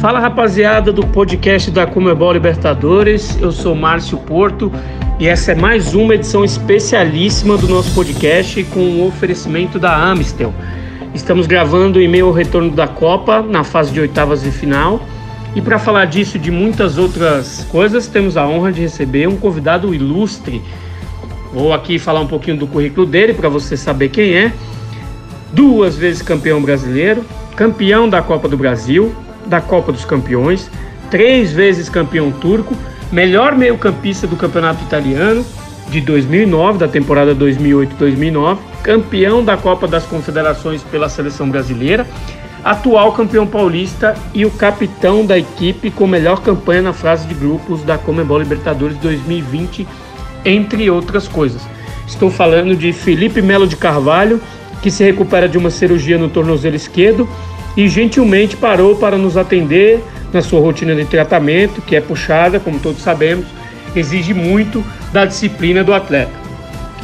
[0.00, 4.70] Fala rapaziada do podcast da Comebol Libertadores, eu sou Márcio Porto
[5.18, 9.92] e essa é mais uma edição especialíssima do nosso podcast com o um oferecimento da
[9.92, 10.54] Amistel.
[11.12, 15.02] Estamos gravando em meio ao retorno da Copa, na fase de oitavas de final.
[15.56, 19.36] E para falar disso e de muitas outras coisas, temos a honra de receber um
[19.36, 20.62] convidado ilustre.
[21.52, 24.52] Vou aqui falar um pouquinho do currículo dele para você saber quem é.
[25.52, 27.24] Duas vezes campeão brasileiro,
[27.56, 29.12] campeão da Copa do Brasil,
[29.48, 30.70] da Copa dos Campeões,
[31.10, 32.76] três vezes campeão turco,
[33.10, 35.44] melhor meio-campista do Campeonato Italiano
[35.88, 42.06] de 2009, da temporada 2008-2009, campeão da Copa das Confederações pela seleção brasileira,
[42.62, 47.82] atual campeão paulista e o capitão da equipe com melhor campanha na fase de grupos
[47.82, 49.86] da Comebol Libertadores 2020,
[50.44, 51.62] entre outras coisas.
[52.06, 54.40] Estou falando de Felipe Melo de Carvalho,
[54.82, 57.28] que se recupera de uma cirurgia no tornozelo esquerdo
[57.78, 62.80] e gentilmente parou para nos atender na sua rotina de tratamento, que é puxada, como
[62.80, 63.46] todos sabemos,
[63.94, 66.32] exige muito da disciplina do atleta.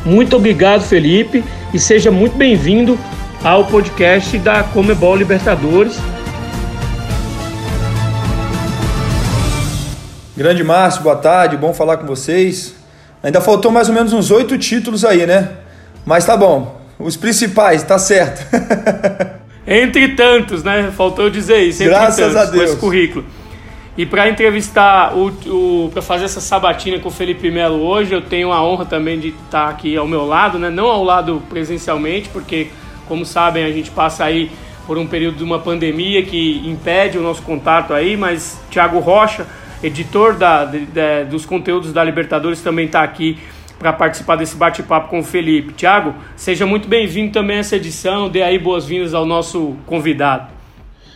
[0.05, 2.99] Muito obrigado, Felipe, e seja muito bem-vindo
[3.45, 5.97] ao podcast da Comebol Libertadores.
[10.37, 12.75] Grande Márcio, boa tarde, bom falar com vocês.
[13.23, 15.51] Ainda faltou mais ou menos uns oito títulos aí, né?
[16.05, 18.45] Mas tá bom, os principais, tá certo.
[19.67, 20.93] Entre tantos, né?
[20.97, 21.83] Faltou dizer isso.
[21.83, 22.57] Entre Graças tantos, a Deus.
[22.57, 23.25] Com esse currículo.
[23.97, 28.21] E para entrevistar, o, o para fazer essa sabatina com o Felipe Melo hoje, eu
[28.21, 30.69] tenho a honra também de estar aqui ao meu lado, né?
[30.69, 32.69] Não ao lado presencialmente, porque,
[33.07, 34.51] como sabem, a gente passa aí
[34.85, 39.47] por um período de uma pandemia que impede o nosso contato aí, mas Thiago Rocha,
[39.83, 43.39] editor da, de, de, dos conteúdos da Libertadores, também está aqui
[43.79, 45.73] para participar desse bate-papo com o Felipe.
[45.73, 50.55] Tiago, seja muito bem-vindo também a essa edição, dê aí boas-vindas ao nosso convidado.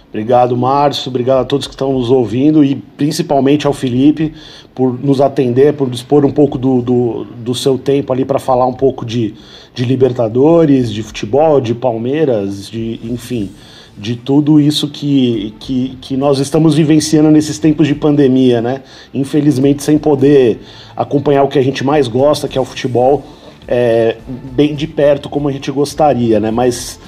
[0.09, 4.33] Obrigado, Márcio, obrigado a todos que estão nos ouvindo e principalmente ao Felipe
[4.75, 8.67] por nos atender, por dispor um pouco do, do, do seu tempo ali para falar
[8.67, 9.35] um pouco de,
[9.75, 13.51] de Libertadores, de futebol, de Palmeiras, de enfim,
[13.99, 18.83] de tudo isso que, que, que nós estamos vivenciando nesses tempos de pandemia, né?
[19.13, 20.61] Infelizmente, sem poder
[20.97, 23.25] acompanhar o que a gente mais gosta, que é o futebol,
[23.67, 24.17] é,
[24.53, 26.51] bem de perto como a gente gostaria, né?
[26.51, 27.01] Mas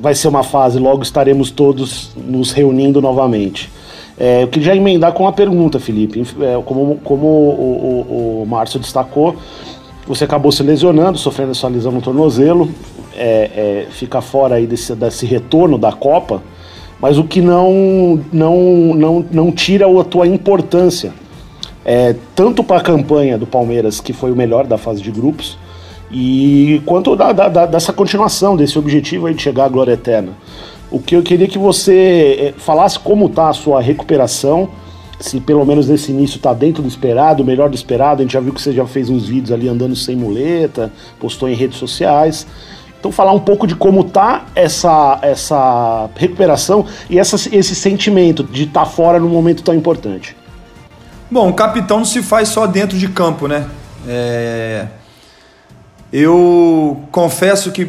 [0.00, 3.68] vai ser uma fase, logo estaremos todos nos reunindo novamente.
[4.16, 6.24] É, eu queria emendar com uma pergunta, Felipe.
[6.40, 9.36] É, como como o, o, o Márcio destacou,
[10.06, 12.68] você acabou se lesionando, sofrendo essa lesão no tornozelo,
[13.18, 16.42] é, é, fica fora aí desse, desse retorno da Copa,
[17.00, 18.56] mas o que não, não,
[18.94, 21.12] não, não tira a tua importância,
[21.84, 25.58] é, tanto para a campanha do Palmeiras, que foi o melhor da fase de grupos,
[26.10, 30.32] e quanto da, da, dessa continuação, desse objetivo de chegar à glória eterna.
[30.90, 34.70] O que eu queria que você é, falasse como está a sua recuperação,
[35.20, 38.20] se pelo menos nesse início está dentro do esperado, melhor do esperado.
[38.20, 41.48] A gente já viu que você já fez uns vídeos ali andando sem muleta, postou
[41.48, 42.46] em redes sociais.
[42.98, 48.64] Então falar um pouco de como tá essa, essa recuperação e essa, esse sentimento de
[48.64, 50.36] estar tá fora num momento tão importante.
[51.30, 53.68] Bom, o capitão não se faz só dentro de campo, né?
[54.06, 54.86] É...
[56.10, 57.84] Eu confesso que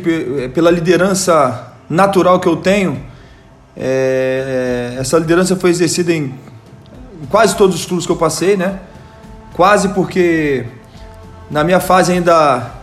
[0.53, 3.02] pela liderança natural que eu tenho,
[3.76, 4.96] é...
[5.00, 6.34] essa liderança foi exercida em
[7.30, 8.80] quase todos os clubes que eu passei, né?
[9.53, 10.66] Quase porque
[11.50, 12.78] na minha fase ainda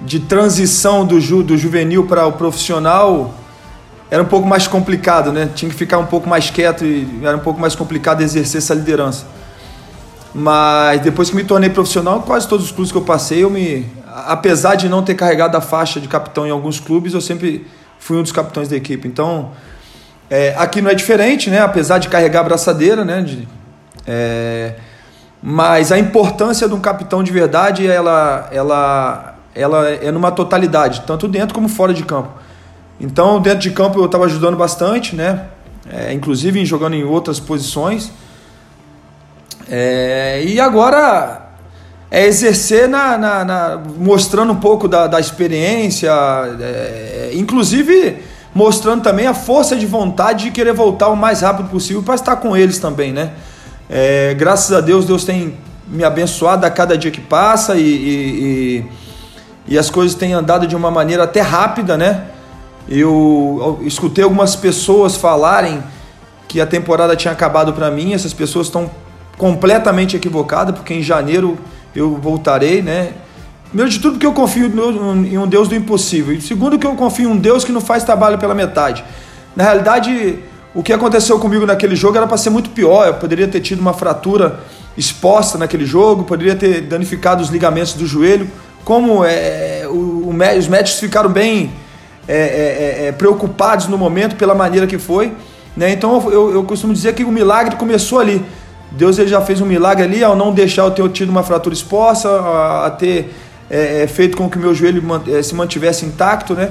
[0.00, 3.34] de transição do, ju, do juvenil para o profissional
[4.10, 5.48] era um pouco mais complicado, né?
[5.54, 8.74] Tinha que ficar um pouco mais quieto e era um pouco mais complicado exercer essa
[8.74, 9.24] liderança.
[10.34, 13.86] Mas depois que me tornei profissional, quase todos os clubes que eu passei, eu me,
[14.26, 17.66] apesar de não ter carregado a faixa de capitão em alguns clubes, eu sempre
[17.98, 19.06] fui um dos capitães da equipe.
[19.06, 19.50] Então,
[20.28, 21.60] é, aqui não é diferente, né?
[21.60, 23.22] Apesar de carregar a braçadeira, né?
[23.22, 23.46] De,
[24.06, 24.74] é,
[25.42, 31.26] mas a importância de um capitão de verdade, ela, ela, ela é numa totalidade, tanto
[31.26, 32.30] dentro como fora de campo.
[33.00, 35.46] Então, dentro de campo eu estava ajudando bastante, né?
[35.90, 38.12] É, inclusive jogando em outras posições.
[39.68, 41.50] É, e agora
[42.10, 46.10] é exercer na, na, na, mostrando um pouco da, da experiência,
[46.60, 48.18] é, inclusive
[48.52, 52.36] mostrando também a força de vontade de querer voltar o mais rápido possível para estar
[52.36, 53.30] com eles também, né?
[53.88, 55.54] É, graças a Deus, Deus tem
[55.86, 58.84] me abençoado a cada dia que passa e, e, e,
[59.66, 62.24] e as coisas têm andado de uma maneira até rápida, né?
[62.88, 65.82] Eu, escutei algumas pessoas falarem
[66.48, 68.90] que a temporada tinha acabado para mim, essas pessoas estão
[69.38, 71.56] completamente equivocadas, porque em janeiro
[71.94, 73.12] eu voltarei, né?
[73.68, 76.34] Primeiro de tudo, porque eu confio em um Deus do impossível.
[76.34, 79.04] E segundo, que eu confio em um Deus que não faz trabalho pela metade.
[79.54, 80.40] Na realidade,
[80.74, 83.06] o que aconteceu comigo naquele jogo era para ser muito pior.
[83.06, 84.58] Eu poderia ter tido uma fratura
[84.96, 88.50] exposta naquele jogo, poderia ter danificado os ligamentos do joelho.
[88.84, 91.72] Como é, o, o, os médicos ficaram bem
[92.26, 95.32] é, é, é, preocupados no momento pela maneira que foi.
[95.76, 95.92] Né?
[95.92, 98.44] Então eu, eu costumo dizer que o milagre começou ali.
[98.92, 101.74] Deus ele já fez um milagre ali ao não deixar eu ter tido uma fratura
[101.74, 103.32] exposta, a, a ter
[103.70, 105.02] é, é, feito com que meu joelho
[105.42, 106.70] se mantivesse intacto, né?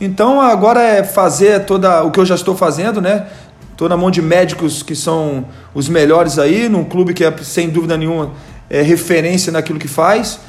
[0.00, 3.26] Então agora é fazer toda o que eu já estou fazendo, né?
[3.72, 7.70] Estou na mão de médicos que são os melhores aí, num clube que é sem
[7.70, 8.32] dúvida nenhuma
[8.68, 10.40] é referência naquilo que faz.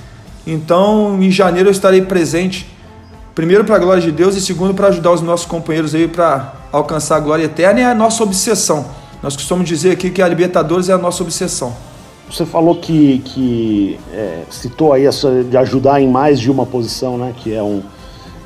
[0.45, 2.67] Então em janeiro eu estarei presente,
[3.33, 6.53] primeiro para a glória de Deus e segundo para ajudar os nossos companheiros aí para
[6.71, 7.79] alcançar a glória eterna.
[7.79, 8.85] E é a nossa obsessão.
[9.21, 11.73] Nós costumamos dizer aqui que a Libertadores é a nossa obsessão.
[12.29, 17.17] Você falou que, que é, citou aí essa de ajudar em mais de uma posição,
[17.17, 17.33] né?
[17.37, 17.83] Que é um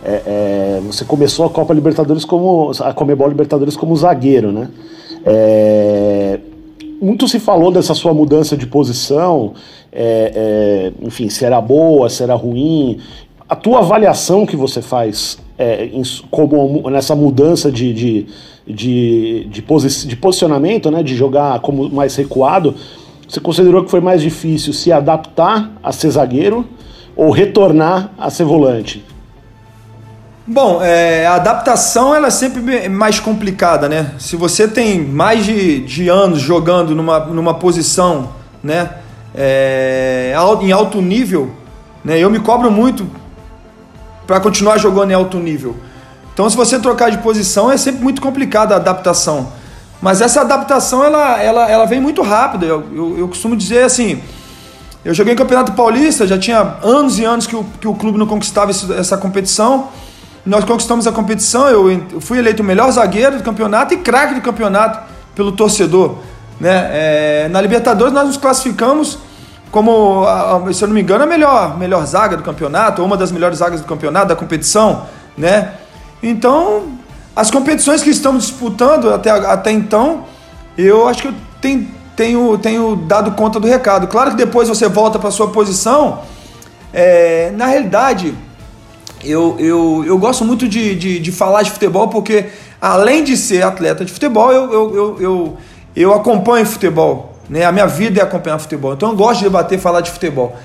[0.04, 4.70] é, é, você começou a Copa Libertadores como a Comebol Libertadores como zagueiro, né?
[5.26, 6.40] É,
[7.02, 9.54] muito se falou dessa sua mudança de posição,
[9.92, 13.00] é, é, enfim, se era boa, se era ruim.
[13.48, 18.28] A tua avaliação que você faz é, em, como nessa mudança de, de,
[18.68, 22.76] de, de, posi de posicionamento, né, de jogar como mais recuado,
[23.28, 26.66] você considerou que foi mais difícil se adaptar a ser zagueiro
[27.16, 29.04] ou retornar a ser volante?
[30.48, 34.14] Bom, é, a adaptação ela é sempre mais complicada, né?
[34.18, 38.30] Se você tem mais de, de anos jogando numa, numa posição,
[38.64, 38.90] né,
[39.34, 41.52] é, em alto nível,
[42.04, 43.08] né, eu me cobro muito
[44.26, 45.76] para continuar jogando em alto nível.
[46.34, 49.52] Então, se você trocar de posição, é sempre muito complicada a adaptação.
[50.02, 52.66] Mas essa adaptação ela, ela, ela vem muito rápida.
[52.66, 54.22] Eu, eu, eu costumo dizer assim:
[55.04, 58.18] eu joguei em Campeonato Paulista, já tinha anos e anos que o, que o clube
[58.18, 59.90] não conquistava essa competição.
[60.46, 64.42] Nós conquistamos a competição, eu fui eleito o melhor zagueiro do campeonato e craque do
[64.42, 65.00] campeonato
[65.36, 66.18] pelo torcedor.
[66.60, 66.90] Né?
[66.92, 69.18] É, na Libertadores nós nos classificamos
[69.72, 70.26] como,
[70.74, 73.60] se eu não me engano, a melhor, melhor zaga do campeonato, ou uma das melhores
[73.60, 75.06] zagas do campeonato, da competição.
[75.38, 75.74] Né?
[76.24, 76.98] Então,
[77.36, 80.26] as competições que estamos disputando até, até então,
[80.78, 84.08] eu acho que eu tenho, tenho, tenho dado conta do recado.
[84.08, 86.22] Claro que depois você volta para sua posição,
[86.92, 88.36] é, na realidade
[89.24, 92.48] eu, eu, eu gosto muito de, de, de, falar de futebol porque,
[92.82, 95.58] além de ser atleta de futebol, eu, eu, eu, eu,
[96.02, 97.34] eu acompanho futebol.
[97.50, 97.66] Né?
[97.66, 98.94] A minha vida é acompanhar futebol.
[98.94, 100.56] Então eu gosto de debater falar de futebol.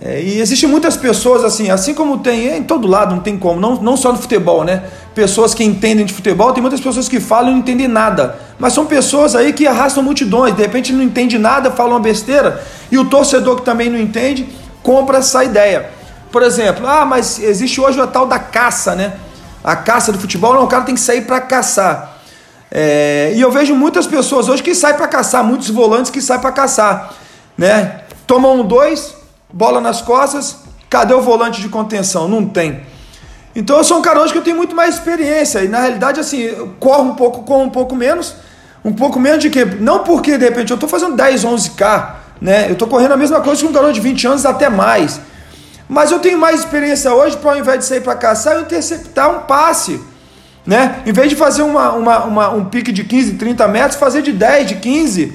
[0.00, 3.38] É, e existem muitas pessoas assim, assim como tem é, em todo lado, não tem
[3.38, 4.82] como, não, não só no futebol, né?
[5.14, 8.36] Pessoas que entendem de futebol, tem muitas pessoas que falam e não entendem nada.
[8.58, 12.62] Mas são pessoas aí que arrastam multidões, de repente não entende nada, falam uma besteira,
[12.90, 14.48] e o torcedor que também não entende,
[14.82, 15.88] compra essa ideia.
[16.30, 19.14] Por exemplo, ah, mas existe hoje a tal da caça, né?
[19.62, 22.13] A caça do futebol, não, o cara tem que sair para caçar.
[22.76, 26.40] É, e eu vejo muitas pessoas hoje que saem para caçar, muitos volantes que saem
[26.40, 27.14] para caçar,
[27.56, 28.00] né?
[28.26, 29.14] Tomam um dois,
[29.52, 30.56] bola nas costas,
[30.90, 32.26] cadê o volante de contenção?
[32.26, 32.82] Não tem.
[33.54, 36.18] Então eu sou um cara hoje que eu tenho muito mais experiência e na realidade
[36.18, 38.34] assim, eu corro um pouco, com um pouco menos,
[38.84, 39.64] um pouco menos de quê?
[39.64, 42.66] Não porque de repente eu estou fazendo 10, 11k, né?
[42.66, 45.20] Eu estou correndo a mesma coisa que um garoto de 20 anos até mais.
[45.88, 49.30] Mas eu tenho mais experiência hoje para ao invés de sair para caçar, eu interceptar
[49.30, 50.00] um passe.
[50.66, 51.02] Né?
[51.04, 54.32] Em vez de fazer uma, uma, uma, um pique de 15, 30 metros, fazer de
[54.32, 55.32] 10, de 15.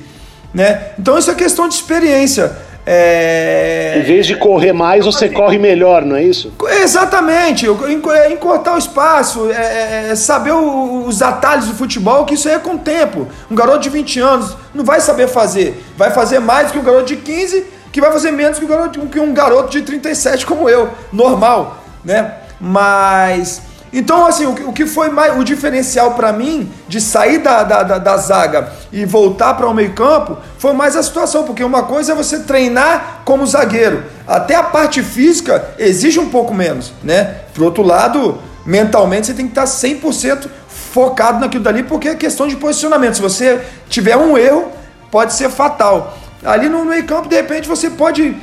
[0.54, 0.82] Né?
[0.98, 2.52] Então isso é questão de experiência.
[2.86, 4.00] É...
[4.00, 6.52] Em vez de correr mais, você corre melhor, não é isso?
[6.82, 12.34] Exatamente, é encurtar o espaço, é, é, é saber o, os atalhos do futebol, que
[12.34, 13.28] isso aí é com o tempo.
[13.52, 17.06] Um garoto de 20 anos não vai saber fazer, vai fazer mais que um garoto
[17.06, 20.68] de 15 que vai fazer menos que um garoto, que um garoto de 37 como
[20.68, 22.36] eu, normal, né?
[22.60, 27.84] Mas então, assim, o, que foi mais o diferencial para mim de sair da, da,
[27.84, 32.12] da, da zaga e voltar para o meio-campo foi mais a situação, porque uma coisa
[32.12, 37.36] é você treinar como zagueiro, até a parte física exige um pouco menos, né?
[37.54, 42.48] Por outro lado, mentalmente você tem que estar 100% focado naquilo dali, porque é questão
[42.48, 43.16] de posicionamento.
[43.16, 44.72] Se você tiver um erro,
[45.10, 46.18] pode ser fatal.
[46.44, 48.36] Ali no meio campo, de repente, você pode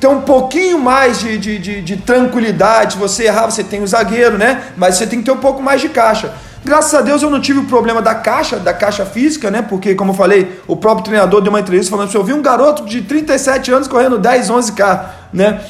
[0.00, 2.94] ter um pouquinho mais de, de, de, de tranquilidade.
[2.94, 4.62] Se você errar, você tem o zagueiro, né?
[4.76, 6.32] Mas você tem que ter um pouco mais de caixa.
[6.64, 9.62] Graças a Deus eu não tive o problema da caixa, da caixa física, né?
[9.62, 12.42] Porque, como eu falei, o próprio treinador deu uma entrevista falando assim: eu vi um
[12.42, 15.60] garoto de 37 anos correndo 10, 11K, né?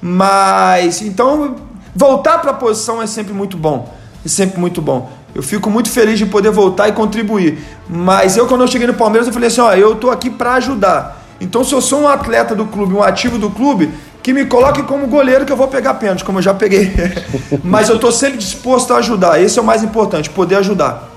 [0.00, 1.56] Mas, então,
[1.94, 3.92] voltar para a posição é sempre muito bom.
[4.24, 5.10] É sempre muito bom.
[5.34, 7.58] Eu fico muito feliz de poder voltar e contribuir.
[7.88, 10.54] Mas eu, quando eu cheguei no Palmeiras, eu falei assim: ó, eu tô aqui para
[10.54, 11.25] ajudar.
[11.40, 13.90] Então, se eu sou um atleta do clube, um ativo do clube,
[14.22, 16.92] que me coloque como goleiro que eu vou pegar pênalti, como eu já peguei.
[17.62, 19.40] Mas eu tô sempre disposto a ajudar.
[19.40, 21.10] Esse é o mais importante, poder ajudar.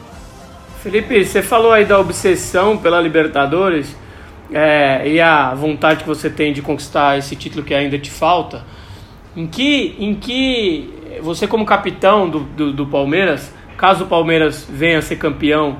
[0.83, 3.95] Felipe, você falou aí da obsessão pela Libertadores
[4.51, 8.63] é, e a vontade que você tem de conquistar esse título que ainda te falta.
[9.35, 14.99] Em que, em que você, como capitão do, do, do Palmeiras, caso o Palmeiras venha
[14.99, 15.77] a ser campeão,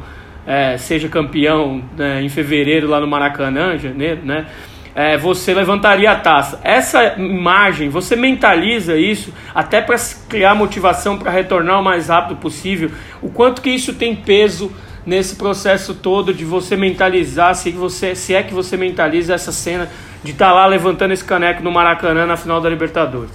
[0.50, 4.48] é, seja campeão né, em fevereiro lá no Maracanã, janeiro, né?
[4.96, 6.60] É, você levantaria a taça.
[6.64, 9.96] Essa imagem, você mentaliza isso até para
[10.28, 12.90] criar motivação para retornar o mais rápido possível.
[13.22, 14.72] O quanto que isso tem peso
[15.06, 19.88] nesse processo todo de você mentalizar, se, você, se é que você mentaliza essa cena
[20.24, 23.32] de estar tá lá levantando esse caneco no Maracanã na final da Libertadores?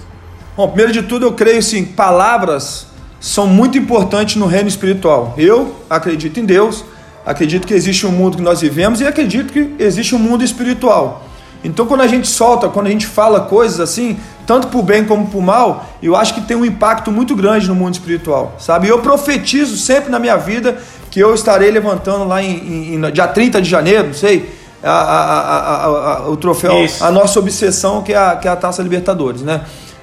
[0.57, 5.33] Bom, primeiro de tudo eu creio sim, palavras são muito importantes no reino espiritual.
[5.37, 6.85] Eu acredito em Deus,
[7.25, 11.25] acredito que existe um mundo que nós vivemos e acredito que existe um mundo espiritual.
[11.63, 15.03] Então, quando a gente solta, quando a gente fala coisas assim, tanto para o bem
[15.03, 18.55] como para o mal, eu acho que tem um impacto muito grande no mundo espiritual,
[18.59, 18.87] sabe?
[18.87, 20.77] Eu profetizo sempre na minha vida
[21.09, 24.53] que eu estarei levantando lá em, em, dia 30 de janeiro, não sei,
[24.83, 27.03] a, a, a, o troféu, Isso.
[27.03, 29.61] a nossa obsessão que é a, que é a Taça Libertadores, né?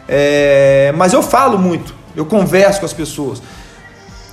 [0.09, 3.41] É, mas eu falo muito, eu converso com as pessoas.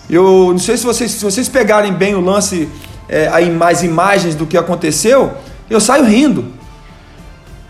[0.09, 2.67] Eu não sei se vocês, se vocês pegarem bem o lance,
[3.07, 5.33] é, mais imagens do que aconteceu,
[5.69, 6.59] eu saio rindo.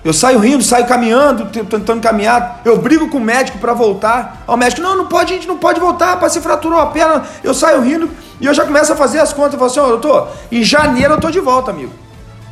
[0.04, 2.62] Eu saio rindo, saio caminhando, tentando caminhar.
[2.64, 4.44] Eu brigo com o médico para voltar.
[4.48, 7.24] O médico, não, não pode, a gente não pode voltar, para se fraturou a perna.
[7.44, 9.54] Eu saio rindo e eu já começo a fazer as contas.
[9.54, 11.92] Eu falo assim, oh, doutor, em janeiro eu tô de volta, amigo.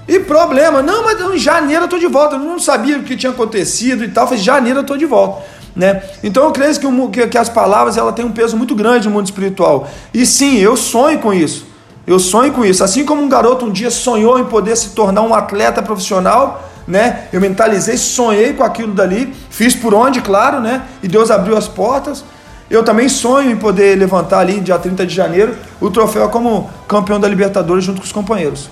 [0.05, 2.35] E problema, não, mas em janeiro eu tô de volta.
[2.35, 4.25] Eu não sabia o que tinha acontecido e tal.
[4.25, 5.45] Eu falei, janeiro eu tô de volta.
[5.77, 6.01] Né?
[6.23, 9.13] Então eu creio que, que, que as palavras ela têm um peso muito grande no
[9.13, 9.87] mundo espiritual.
[10.11, 11.67] E sim, eu sonho com isso.
[12.07, 12.83] Eu sonho com isso.
[12.83, 17.27] Assim como um garoto um dia sonhou em poder se tornar um atleta profissional, né?
[17.31, 20.81] Eu mentalizei, sonhei com aquilo dali, fiz por onde, claro, né?
[21.03, 22.23] E Deus abriu as portas.
[22.71, 27.19] Eu também sonho em poder levantar ali, dia 30 de janeiro, o troféu como campeão
[27.19, 28.67] da Libertadores junto com os companheiros.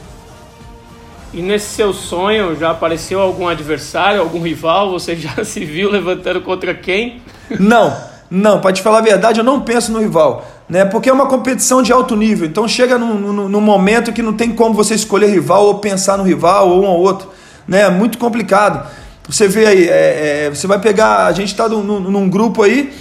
[1.36, 4.90] E nesse seu sonho já apareceu algum adversário, algum rival?
[4.92, 7.22] Você já se viu levantando contra quem?
[7.60, 7.96] Não,
[8.32, 10.86] não, para te falar a verdade, eu não penso no rival, né?
[10.86, 12.48] Porque é uma competição de alto nível.
[12.48, 16.18] Então chega num, num, num momento que não tem como você escolher rival ou pensar
[16.18, 17.30] no rival ou um ou outro
[17.68, 17.90] né?
[17.90, 18.90] Muito complicado.
[19.28, 22.94] Você vê aí, é, é, você vai pegar, a gente está num, num, grupo aí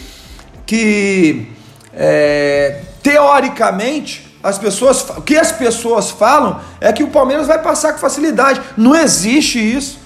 [0.65, 1.47] que
[1.93, 7.95] é, teoricamente as pessoas, o que as pessoas falam é que o Palmeiras vai passar
[7.95, 8.61] com facilidade.
[8.77, 9.99] Não existe isso.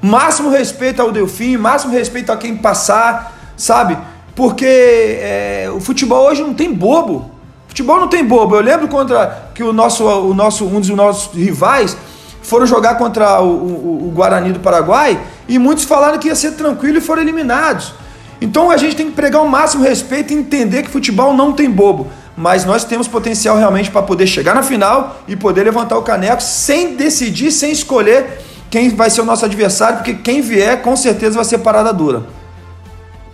[0.00, 3.98] Máximo respeito ao Delfim, máximo respeito a quem passar, sabe?
[4.36, 7.32] Porque é, o futebol hoje não tem bobo.
[7.66, 8.54] Futebol não tem bobo.
[8.54, 11.96] Eu lembro contra que o nosso, o nosso, um dos nossos rivais
[12.42, 16.52] foram jogar contra o, o, o, Guarani do Paraguai e muitos falaram que ia ser
[16.52, 17.92] tranquilo e foram eliminados.
[18.40, 21.68] Então a gente tem que pregar o máximo respeito e entender que futebol não tem
[21.68, 22.06] bobo.
[22.40, 26.42] Mas nós temos potencial realmente para poder chegar na final e poder levantar o caneco
[26.42, 31.34] sem decidir, sem escolher quem vai ser o nosso adversário, porque quem vier com certeza
[31.34, 32.22] vai ser parada dura.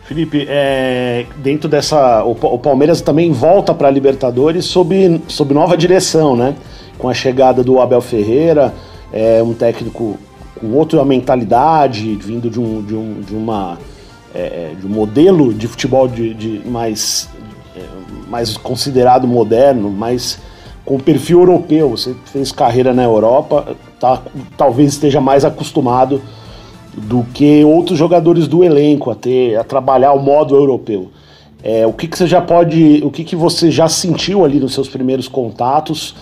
[0.06, 2.25] Felipe, é, dentro dessa.
[2.25, 6.56] O, o Palmeiras também volta para a Libertadores sob, sob nova direção, né?
[6.98, 8.75] Com a chegada do Abel Ferreira,
[9.12, 10.18] é um técnico
[10.60, 13.78] com outra mentalidade, vindo de um, de um, de uma,
[14.34, 17.28] é, é, de um modelo de futebol de, de mais,
[18.26, 20.38] mais considerado moderno, mais
[20.85, 21.90] com perfil europeu.
[21.90, 24.23] Você fez carreira na Europa, tá,
[24.56, 26.21] talvez esteja mais acostumado
[26.97, 31.11] do que outros jogadores do elenco a ter a trabalhar o modo europeu.
[31.62, 34.73] É, o que, que você já pode, o que, que você já sentiu ali nos
[34.73, 36.14] seus primeiros contatos?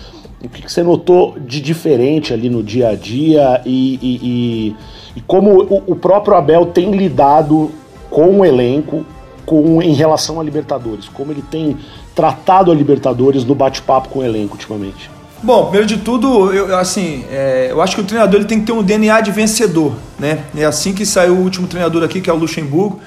[0.43, 4.75] O que, que você notou de diferente ali no dia a dia e, e, e,
[5.17, 7.71] e como o, o, próprio Abel tem lidado
[8.09, 9.05] com o elenco
[9.45, 11.07] com, em relação a Libertadores?
[11.07, 11.77] Como ele tem
[12.13, 15.09] tratado a Libertadores no bate-papo com o elenco ultimamente?
[15.43, 18.65] Bom, primeiro de tudo, eu, assim, é, eu acho que o treinador ele tem que
[18.65, 20.43] ter um DNA de vencedor, né?
[20.55, 22.99] É assim que saiu o último treinador aqui, que é o Luxemburgo.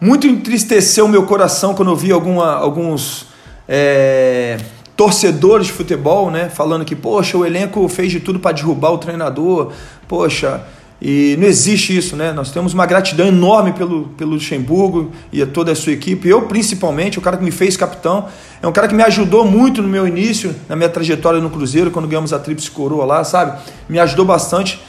[0.00, 3.26] Muito entristeceu o meu coração quando eu vi alguma, alguns
[3.68, 4.58] é,
[4.96, 8.98] torcedores de futebol, né, falando que, poxa, o elenco fez de tudo para derrubar o
[8.98, 9.72] treinador,
[10.06, 10.62] poxa,
[11.06, 12.32] e não existe isso, né?
[12.32, 16.26] Nós temos uma gratidão enorme pelo, pelo Luxemburgo e toda a sua equipe.
[16.26, 18.24] Eu, principalmente, o cara que me fez capitão,
[18.62, 21.90] é um cara que me ajudou muito no meu início, na minha trajetória no Cruzeiro,
[21.90, 23.60] quando ganhamos a Tríplice Coroa lá, sabe?
[23.86, 24.80] Me ajudou bastante.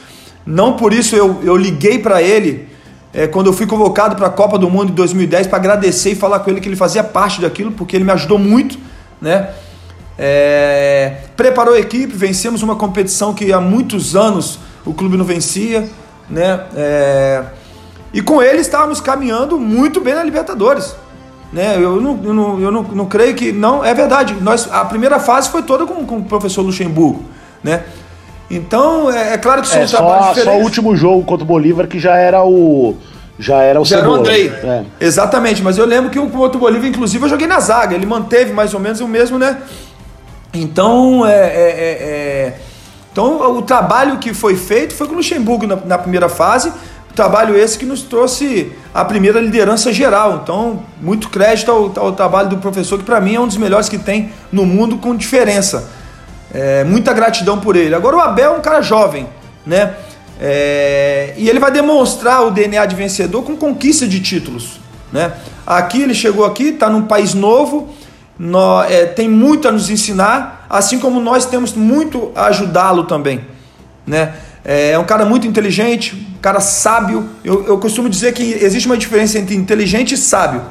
[0.45, 2.69] Não por isso eu, eu liguei para ele
[3.13, 6.15] é, quando eu fui convocado para a Copa do Mundo em 2010 para agradecer e
[6.15, 8.77] falar com ele que ele fazia parte daquilo, porque ele me ajudou muito,
[9.21, 9.49] né?
[10.17, 15.89] É, preparou a equipe, vencemos uma competição que há muitos anos o clube não vencia,
[16.29, 16.65] né?
[16.75, 17.43] É,
[18.13, 20.95] e com ele estávamos caminhando muito bem na Libertadores.
[21.51, 21.75] Né?
[21.77, 23.51] Eu, não, eu, não, eu não, não creio que.
[23.51, 24.35] Não, é verdade.
[24.41, 27.23] Nós, a primeira fase foi toda com, com o professor Luxemburgo.
[27.63, 27.83] Né?
[28.49, 31.87] Então, é, é claro que são é, só, só o último jogo contra o Bolívar
[31.87, 32.95] que já era o.
[33.37, 34.19] Já era o já Cebola.
[34.19, 34.47] Andrei.
[34.47, 34.83] É.
[34.99, 37.95] Exatamente, mas eu lembro que o contra o Bolívar, inclusive, eu joguei na zaga.
[37.95, 39.57] Ele manteve mais ou menos o mesmo, né?
[40.53, 41.89] Então, é, é, é,
[42.47, 42.59] é
[43.15, 46.73] então o trabalho que foi feito foi com o Luxemburgo na, na primeira fase
[47.15, 50.41] Trabalho esse que nos trouxe a primeira liderança geral.
[50.43, 53.87] Então, muito crédito ao, ao trabalho do professor, que para mim é um dos melhores
[53.87, 55.89] que tem no mundo, com diferença.
[56.53, 57.95] É, muita gratidão por ele.
[57.95, 59.27] Agora, o Abel é um cara jovem,
[59.65, 59.93] né?
[60.41, 64.81] É, e ele vai demonstrar o DNA de vencedor com conquista de títulos.
[65.09, 65.31] Né?
[65.65, 67.87] Aqui ele chegou aqui, está num país novo,
[68.89, 73.45] é, tem muito a nos ensinar, assim como nós temos muito a ajudá-lo também.
[74.05, 74.33] Né?
[74.63, 77.29] É, é um cara muito inteligente, um cara sábio.
[77.43, 80.61] Eu, eu costumo dizer que existe uma diferença entre inteligente e sábio.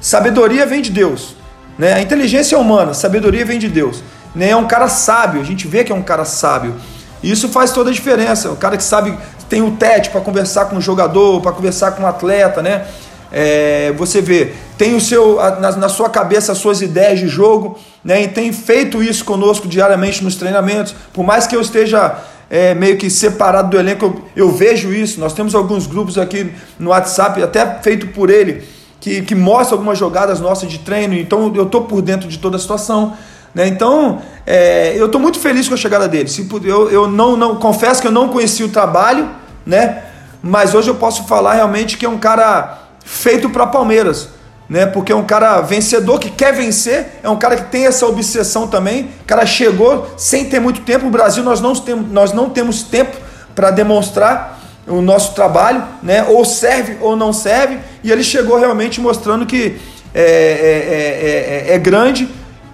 [0.00, 1.34] Sabedoria vem de Deus.
[1.78, 1.94] Né?
[1.94, 4.02] A inteligência é humana, sabedoria vem de Deus.
[4.34, 4.50] Né?
[4.50, 6.74] É um cara sábio, a gente vê que é um cara sábio.
[7.22, 8.50] Isso faz toda a diferença.
[8.50, 9.16] O cara que sabe,
[9.48, 12.86] tem o TET para conversar com o jogador, para conversar com o atleta, né?
[13.32, 17.78] É, você vê, tem o seu na, na, sua cabeça as suas ideias de jogo,
[18.04, 18.22] né?
[18.22, 20.94] E tem feito isso conosco diariamente nos treinamentos.
[21.12, 22.18] Por mais que eu esteja
[22.50, 25.20] é, meio que separado do elenco, eu, eu, vejo isso.
[25.20, 28.64] Nós temos alguns grupos aqui no WhatsApp, até feito por ele,
[28.98, 32.56] que, que mostra algumas jogadas nossas de treino, então eu estou por dentro de toda
[32.56, 33.16] a situação.
[33.54, 33.68] Né?
[33.68, 36.28] Então, é, eu estou muito feliz com a chegada dele.
[36.28, 39.28] Se, eu eu não, não confesso que eu não conheci o trabalho,
[39.64, 40.02] né?
[40.42, 44.28] mas hoje eu posso falar realmente que é um cara feito para Palmeiras
[44.70, 44.86] né?
[44.86, 48.68] Porque é um cara vencedor que quer vencer, é um cara que tem essa obsessão
[48.68, 49.10] também.
[49.22, 51.08] O cara chegou sem ter muito tempo.
[51.08, 53.16] O Brasil nós não temos, nós não temos tempo
[53.52, 56.24] para demonstrar o nosso trabalho, né?
[56.28, 57.80] Ou serve ou não serve.
[58.04, 59.76] E ele chegou realmente mostrando que
[60.14, 62.28] é, é, é, é grande,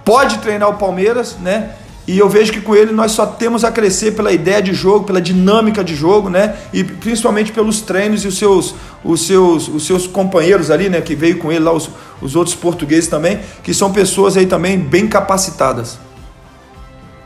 [0.04, 1.70] pode treinar o Palmeiras, né?
[2.06, 5.04] E eu vejo que com ele nós só temos a crescer pela ideia de jogo,
[5.04, 6.56] pela dinâmica de jogo, né?
[6.72, 11.00] E principalmente pelos treinos e os seus, os seus, os seus companheiros ali, né?
[11.00, 11.90] Que veio com ele lá, os,
[12.22, 15.98] os outros portugueses também, que são pessoas aí também bem capacitadas.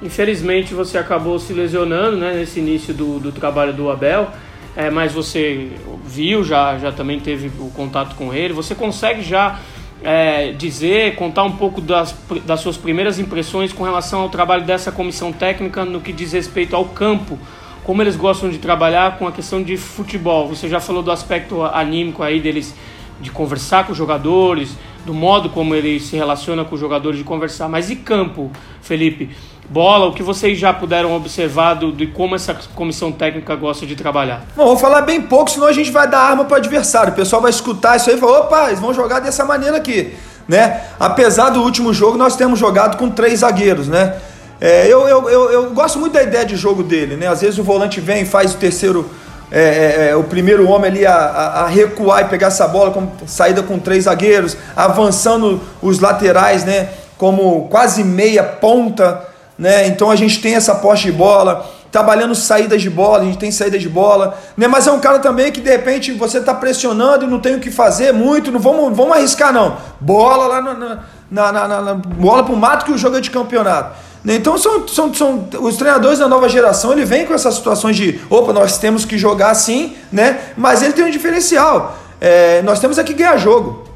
[0.03, 2.33] Infelizmente você acabou se lesionando, né?
[2.33, 4.31] Nesse início do, do trabalho do Abel.
[4.75, 5.73] É, mas você
[6.07, 8.55] viu, já, já também teve o contato com ele.
[8.55, 9.61] Você consegue já
[10.03, 14.91] é, dizer, contar um pouco das, das suas primeiras impressões com relação ao trabalho dessa
[14.91, 17.39] comissão técnica no que diz respeito ao campo,
[17.85, 20.49] como eles gostam de trabalhar com a questão de futebol.
[20.49, 22.75] Você já falou do aspecto anímico aí deles
[23.21, 27.25] de conversar com os jogadores, do modo como ele se relaciona com os jogadores de
[27.25, 29.31] conversar, mas e campo, Felipe?
[29.71, 33.95] Bola, o que vocês já puderam observar do, de como essa comissão técnica gosta de
[33.95, 34.43] trabalhar?
[34.57, 37.13] Bom, vou falar bem pouco, senão a gente vai dar arma para o adversário.
[37.13, 40.13] O pessoal vai escutar isso aí e falar, opa, eles vão jogar dessa maneira aqui.
[40.49, 40.81] Né?
[40.99, 44.17] Apesar do último jogo, nós temos jogado com três zagueiros, né?
[44.61, 47.29] É, eu, eu, eu, eu, gosto muito da ideia de jogo dele, né?
[47.29, 49.09] Às vezes o volante vem e faz o terceiro,
[49.51, 52.91] é, é, é o primeiro homem ali a, a, a, recuar e pegar essa bola,
[52.91, 56.91] com saída com três zagueiros, avançando os laterais, né?
[57.17, 59.30] Como quase meia ponta,
[59.61, 59.87] né?
[59.87, 63.53] Então a gente tem essa posse de bola, trabalhando saídas de bola, a gente tem
[63.53, 64.67] saídas de bola, né?
[64.67, 67.61] Mas é um cara também que de repente você está pressionando e não tem o
[67.61, 69.77] que fazer muito, não vamos, vamos arriscar não.
[70.01, 70.99] Bola lá na, na,
[71.31, 73.97] na, na, na bola pro mato que o jogo é de campeonato.
[74.25, 74.37] Né?
[74.37, 78.19] Então são, são, são os treinadores da nova geração, ele vem com essas situações de,
[78.31, 80.41] opa, nós temos que jogar assim, né?
[80.57, 81.99] Mas ele tem um diferencial.
[82.19, 83.91] É, nós temos aqui ganhar jogo.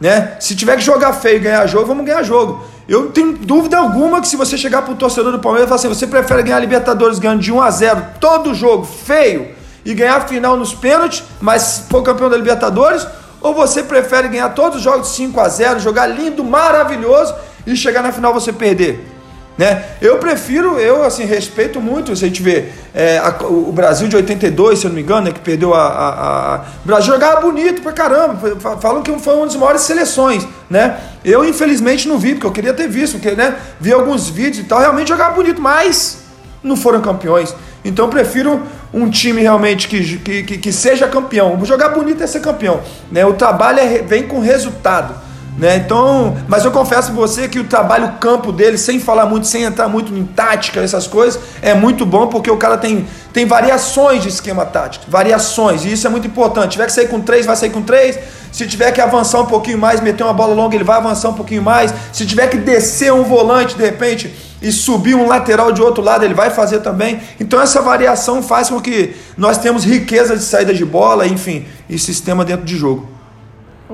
[0.00, 0.36] Né?
[0.40, 2.64] Se tiver que jogar feio e ganhar jogo, vamos ganhar jogo.
[2.86, 5.78] Eu tenho dúvida alguma que se você chegar para o torcedor do Palmeiras e falar
[5.80, 10.16] assim, você prefere ganhar Libertadores ganhando de 1 a 0 todo jogo feio e ganhar
[10.16, 13.06] a final nos pênaltis, mas for campeão da Libertadores,
[13.40, 17.34] ou você prefere ganhar todos os jogos 5 a 0 jogar lindo, maravilhoso
[17.66, 19.13] e chegar na final você perder?
[19.56, 19.84] Né?
[20.00, 24.16] Eu prefiro, eu assim, respeito muito, se a gente vê é, a, o Brasil de
[24.16, 27.40] 82, se eu não me engano, né, que perdeu a, a, a, O Brasil jogava
[27.40, 28.36] bonito pra caramba,
[28.80, 30.98] falam que foi uma das maiores seleções, né?
[31.24, 34.68] Eu infelizmente não vi, porque eu queria ter visto, porque né, vi alguns vídeos e
[34.68, 36.24] tal, realmente jogava bonito, mas
[36.62, 37.54] não foram campeões.
[37.84, 38.60] Então eu prefiro
[38.92, 41.62] um time realmente que, que, que, que seja campeão.
[41.64, 42.80] Jogar bonito é ser campeão.
[43.12, 43.24] Né?
[43.26, 45.14] O trabalho é, vem com resultado.
[45.56, 45.76] Né?
[45.76, 49.62] Então, mas eu confesso para você que o trabalho campo dele, sem falar muito, sem
[49.62, 54.22] entrar muito em tática, essas coisas, é muito bom porque o cara tem, tem variações
[54.22, 56.64] de esquema tático, variações, e isso é muito importante.
[56.64, 58.18] Se tiver que sair com três, vai sair com três.
[58.50, 61.34] Se tiver que avançar um pouquinho mais, meter uma bola longa, ele vai avançar um
[61.34, 61.94] pouquinho mais.
[62.12, 66.24] Se tiver que descer um volante de repente e subir um lateral de outro lado,
[66.24, 67.20] ele vai fazer também.
[67.38, 71.98] Então essa variação faz com que nós tenhamos riqueza de saída de bola, enfim, e
[71.98, 73.13] sistema dentro de jogo.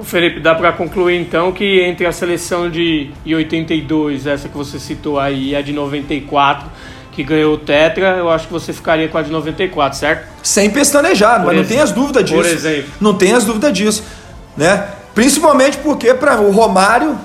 [0.01, 4.79] Ô Felipe, dá para concluir então que entre a seleção de 82, essa que você
[4.79, 6.67] citou aí, e a de 94,
[7.13, 10.27] que ganhou o Tetra, eu acho que você ficaria com a de 94, certo?
[10.43, 12.41] Sem pestanejar, mas não tem as dúvidas disso.
[12.41, 12.91] Por exemplo.
[12.99, 14.03] Não tem as dúvidas disso,
[14.57, 14.89] né?
[15.15, 17.19] Principalmente porque para o Romário,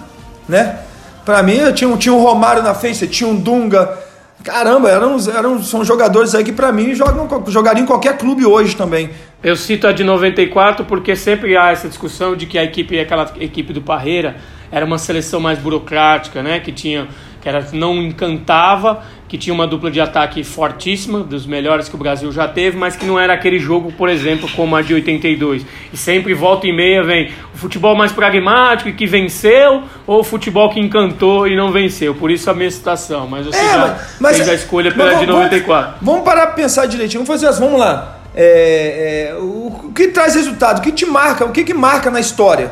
[0.45, 0.79] né?
[1.23, 4.04] Para mim, eu tinha, tinha um Romário na frente, tinha um Dunga.
[4.45, 8.75] Caramba, eram, eram, são jogadores aí que para mim jogam, jogariam em qualquer clube hoje
[8.75, 9.09] também.
[9.41, 13.33] Eu cito a de 94 porque sempre há essa discussão de que a equipe, aquela
[13.39, 14.35] equipe do Parreira,
[14.71, 16.59] era uma seleção mais burocrática, né?
[16.59, 17.07] Que tinha
[17.45, 21.97] que era, não encantava, que tinha uma dupla de ataque fortíssima, dos melhores que o
[21.97, 25.63] Brasil já teve, mas que não era aquele jogo, por exemplo, como a de 82.
[25.93, 30.23] E sempre volta e meia vem o futebol mais pragmático e que venceu, ou o
[30.23, 32.15] futebol que encantou e não venceu.
[32.15, 33.27] Por isso a minha citação.
[33.27, 35.83] Mas você é, já mas, mas, fez a escolha pela vamos, de 94.
[35.83, 37.23] Vamos, vamos parar para pensar direitinho.
[37.23, 37.59] Vamos fazer as.
[37.59, 38.21] Vamos lá.
[38.33, 40.79] É, é, o, o que traz resultado?
[40.79, 41.45] O que te marca?
[41.45, 42.71] O que, que marca na história?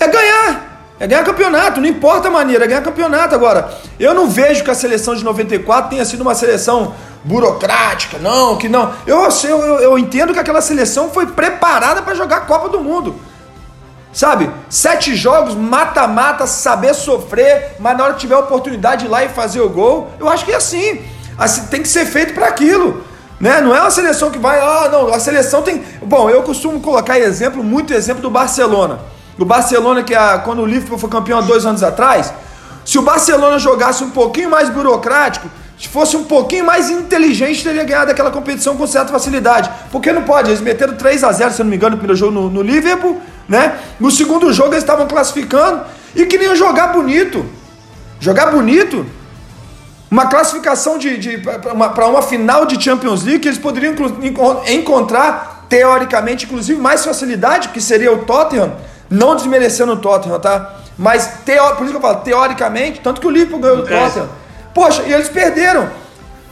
[0.00, 0.71] É ganhar.
[1.02, 3.34] É ganhar campeonato, não importa a maneira, é ganhar campeonato.
[3.34, 8.56] Agora, eu não vejo que a seleção de 94 tenha sido uma seleção burocrática, não,
[8.56, 8.94] que não.
[9.04, 13.16] Eu, eu, eu entendo que aquela seleção foi preparada para jogar a Copa do Mundo.
[14.12, 14.48] Sabe?
[14.70, 19.24] Sete jogos, mata-mata, saber sofrer, mas na hora que tiver a oportunidade de ir lá
[19.24, 21.02] e fazer o gol, eu acho que é assim.
[21.36, 23.02] assim tem que ser feito para aquilo.
[23.40, 23.60] Né?
[23.60, 25.82] Não é uma seleção que vai, ah, não, a seleção tem.
[26.00, 29.00] Bom, eu costumo colocar exemplo, muito exemplo do Barcelona.
[29.36, 32.32] Do Barcelona, que é quando o Liverpool foi campeão há dois anos atrás,
[32.84, 37.82] se o Barcelona jogasse um pouquinho mais burocrático, se fosse um pouquinho mais inteligente, teria
[37.82, 39.70] ganhado aquela competição com certa facilidade.
[39.90, 42.32] Porque não pode, eles meteram 3 a 0 se não me engano, no primeiro jogo
[42.32, 43.78] no, no Liverpool, né?
[43.98, 45.82] No segundo jogo eles estavam classificando
[46.14, 47.44] e queriam jogar bonito.
[48.20, 49.04] Jogar bonito.
[50.10, 53.94] Uma classificação de, de para uma, uma final de Champions League que eles poderiam
[54.68, 58.72] encontrar, teoricamente, inclusive, mais facilidade, que seria o Tottenham
[59.12, 60.76] não desmerecendo o Tottenham, tá?
[60.96, 61.26] Mas,
[61.76, 64.28] por isso que eu falo, teoricamente, tanto que o Liverpool ganhou do Tottenham.
[64.74, 65.88] Poxa, e eles perderam.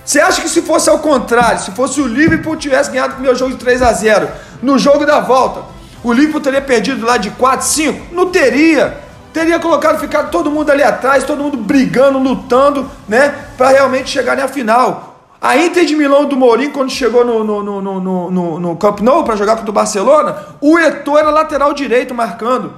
[0.05, 3.38] Você acha que se fosse ao contrário, se fosse o Liverpool tivesse ganhado o primeiro
[3.38, 4.29] jogo de 3 a 0
[4.62, 5.62] no jogo da volta,
[6.03, 8.14] o Liverpool teria perdido lá de 4, 5?
[8.14, 8.99] Não teria.
[9.33, 13.33] Teria colocado, ficado todo mundo ali atrás, todo mundo brigando, lutando, né?
[13.57, 15.10] Para realmente chegar na final.
[15.40, 19.00] A Inter de Milão do Mourinho, quando chegou no, no, no, no, no, no Camp
[19.00, 22.74] Nou para jogar contra o Barcelona, o Eto'o era lateral direito marcando.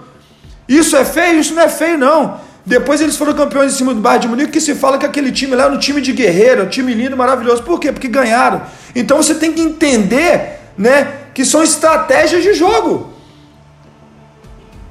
[0.68, 1.40] Isso é feio?
[1.40, 2.38] Isso não é feio, não.
[2.64, 5.32] Depois eles foram campeões em cima do Bayern de Munique, que se fala que aquele
[5.32, 7.64] time lá era um time de guerreiro, um time lindo, maravilhoso.
[7.64, 7.90] Por quê?
[7.90, 8.62] Porque ganharam.
[8.94, 13.12] Então você tem que entender, né, que são estratégias de jogo.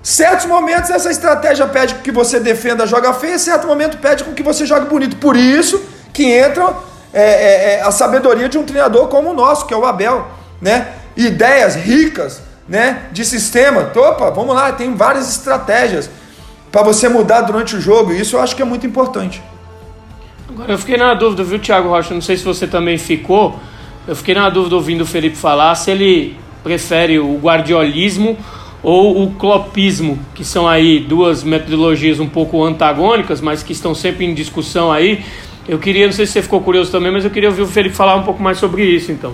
[0.03, 4.43] Certos momentos essa estratégia pede que você defenda, joga feio, certo momento pede com que
[4.43, 5.15] você jogue bonito.
[5.15, 5.81] Por isso
[6.11, 6.75] que entram
[7.13, 10.27] é, é, é, a sabedoria de um treinador como o nosso, que é o Abel,
[10.61, 10.87] né?
[11.15, 13.03] Ideias ricas, né?
[13.11, 13.91] De sistema.
[13.93, 16.09] Opa, vamos lá, tem várias estratégias
[16.71, 18.13] para você mudar durante o jogo.
[18.13, 19.41] Isso eu acho que é muito importante.
[20.47, 22.13] Agora eu fiquei na dúvida, viu, Thiago Rocha?
[22.13, 23.59] Não sei se você também ficou.
[24.07, 28.37] Eu fiquei na dúvida ouvindo o Felipe falar se ele prefere o guardiolismo
[28.83, 34.25] ou o clopismo, que são aí duas metodologias um pouco antagônicas, mas que estão sempre
[34.25, 35.23] em discussão aí.
[35.67, 37.95] Eu queria, não sei se você ficou curioso também, mas eu queria ouvir o Felipe
[37.95, 39.33] falar um pouco mais sobre isso, então.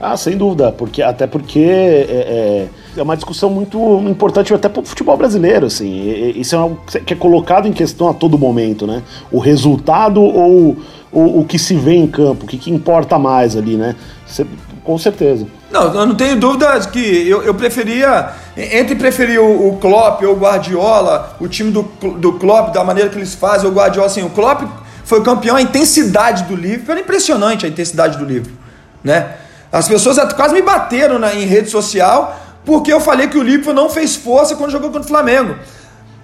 [0.00, 4.82] Ah, sem dúvida, porque até porque é, é, é uma discussão muito importante até para
[4.82, 6.32] o futebol brasileiro, assim.
[6.34, 9.00] Isso é algo que é colocado em questão a todo momento, né?
[9.30, 10.76] O resultado ou,
[11.12, 13.94] ou o que se vê em campo, o que, que importa mais ali, né?
[14.26, 14.44] Você,
[14.82, 15.46] com certeza.
[15.70, 20.32] Não, eu não tenho dúvida que eu, eu preferia, entre preferir o, o Klopp ou
[20.32, 21.82] o Guardiola, o time do,
[22.18, 24.62] do Klopp, da maneira que eles fazem, o Guardiola, assim, o Klopp
[25.04, 28.52] foi campeão, a intensidade do livro, era impressionante a intensidade do livro,
[29.02, 29.36] né?
[29.70, 33.74] As pessoas quase me bateram na, em rede social porque eu falei que o Liverpool
[33.74, 35.56] não fez força quando jogou contra o Flamengo,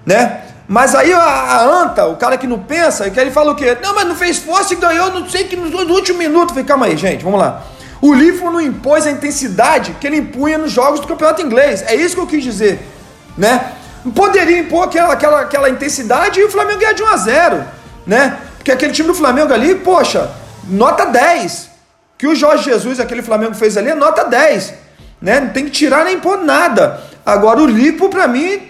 [0.05, 0.41] né?
[0.67, 3.75] Mas aí a, a Anta, o cara que não pensa, que ele fala o quê?
[3.81, 6.49] Não, mas não fez força e ganhou, não sei que no, no último minuto.
[6.49, 7.63] falei, calma aí, gente, vamos lá.
[7.99, 11.83] O Liverpool não impôs a intensidade que ele impunha nos jogos do campeonato inglês.
[11.87, 12.79] É isso que eu quis dizer,
[13.35, 13.73] né?
[14.15, 17.63] Poderia impor aquela, aquela, aquela intensidade e o Flamengo ganhar de 1 a 0,
[18.05, 18.37] né?
[18.59, 20.29] Porque aquele time do Flamengo ali, poxa,
[20.67, 21.69] nota 10.
[22.17, 24.73] Que o Jorge Jesus, aquele Flamengo fez ali, é nota 10.
[25.21, 25.39] Né?
[25.39, 27.01] Não tem que tirar nem pôr nada.
[27.25, 28.61] Agora o Lipo, para mim,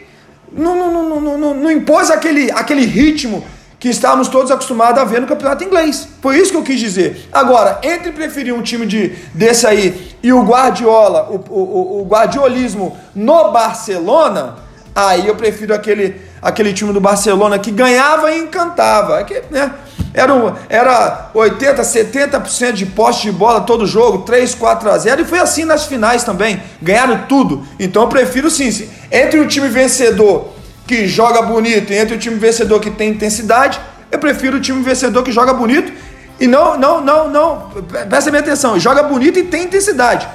[0.51, 3.43] não, não, não, não, não impôs aquele, aquele ritmo
[3.79, 6.07] que estávamos todos acostumados a ver no campeonato inglês.
[6.21, 7.27] Foi isso que eu quis dizer.
[7.31, 12.95] Agora, entre preferir um time de, desse aí e o Guardiola, o, o, o guardiolismo
[13.15, 14.57] no Barcelona,
[15.07, 19.23] Aí eu prefiro aquele, aquele time do Barcelona que ganhava e encantava.
[19.23, 19.71] Que, né?
[20.13, 25.21] Era, um, era 80, 70% de poste de bola todo jogo, 3, 4 a 0.
[25.21, 26.61] E foi assim nas finais também.
[26.81, 27.65] Ganharam tudo.
[27.79, 28.89] Então eu prefiro sim.
[29.09, 30.49] Entre o time vencedor
[30.85, 33.79] que joga bonito e entre o time vencedor que tem intensidade,
[34.11, 35.93] eu prefiro o time vencedor que joga bonito
[36.41, 37.69] e não, não, não, não.
[38.09, 40.27] Presta minha atenção, joga bonito e tem intensidade.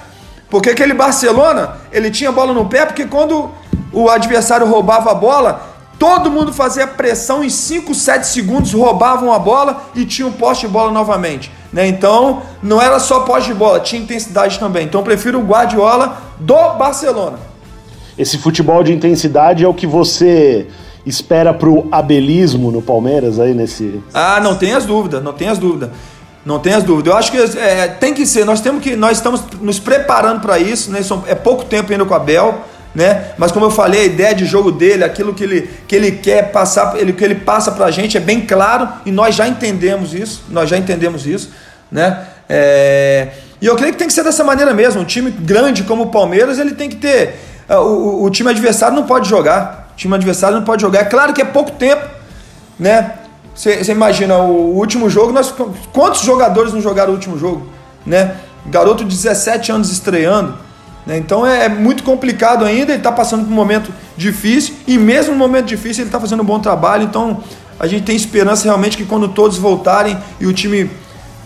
[0.48, 3.50] Porque aquele Barcelona, ele tinha bola no pé, porque quando
[3.95, 9.39] o adversário roubava a bola, todo mundo fazia pressão em 5, 7 segundos, roubavam a
[9.39, 11.51] bola e tinham poste de bola novamente.
[11.73, 11.87] Né?
[11.87, 14.87] Então, não era só poste de bola, tinha intensidade também.
[14.87, 17.39] Então, eu prefiro o Guardiola do Barcelona.
[18.19, 20.69] Esse futebol de intensidade é o que você
[21.05, 24.01] espera pro abelismo no Palmeiras aí nesse.
[24.13, 25.91] Ah, não tem as dúvidas, não tem as dúvidas.
[26.45, 27.11] Não tem as dúvidas.
[27.11, 28.45] Eu acho que é, tem que ser.
[28.45, 30.91] Nós temos que, nós estamos nos preparando para isso.
[30.91, 31.01] Né?
[31.27, 32.61] É pouco tempo ainda com o Abel,
[32.95, 33.33] né?
[33.37, 36.53] Mas como eu falei, a ideia de jogo dele, aquilo que ele, que ele quer
[36.53, 40.15] passar, ele, que ele passa para a gente é bem claro e nós já entendemos
[40.15, 40.45] isso.
[40.49, 41.51] Nós já entendemos isso,
[41.91, 42.25] né?
[42.49, 43.29] É,
[43.61, 45.01] e eu creio que tem que ser dessa maneira mesmo.
[45.01, 47.35] Um time grande como o Palmeiras, ele tem que ter.
[47.69, 49.91] O, o, o time adversário não pode jogar.
[49.93, 51.01] O time adversário não pode jogar.
[51.01, 52.05] É claro que é pouco tempo,
[52.79, 53.15] né?
[53.55, 55.55] Você imagina, o último jogo, nós,
[55.93, 57.69] quantos jogadores não jogaram o último jogo?
[58.05, 58.35] Né?
[58.67, 60.59] Garoto de 17 anos estreando.
[61.07, 61.19] Né?
[61.19, 65.33] Então é, é, muito complicado ainda, ele está passando por um momento difícil, e mesmo
[65.33, 67.05] no momento difícil ele está fazendo um bom trabalho.
[67.05, 67.43] Então
[67.79, 70.90] a gente tem esperança realmente que quando todos voltarem e o time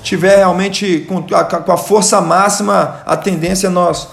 [0.03, 4.09] tiver realmente com a, com a força máxima, a tendência é nós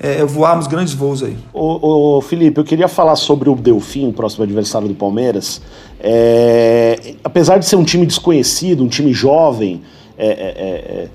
[0.00, 1.36] é, voarmos grandes voos aí.
[1.52, 5.60] Ô, ô, Felipe, eu queria falar sobre o Delfim, o próximo adversário do Palmeiras.
[6.00, 9.82] É, apesar de ser um time desconhecido, um time jovem,
[10.16, 11.08] é, é, é,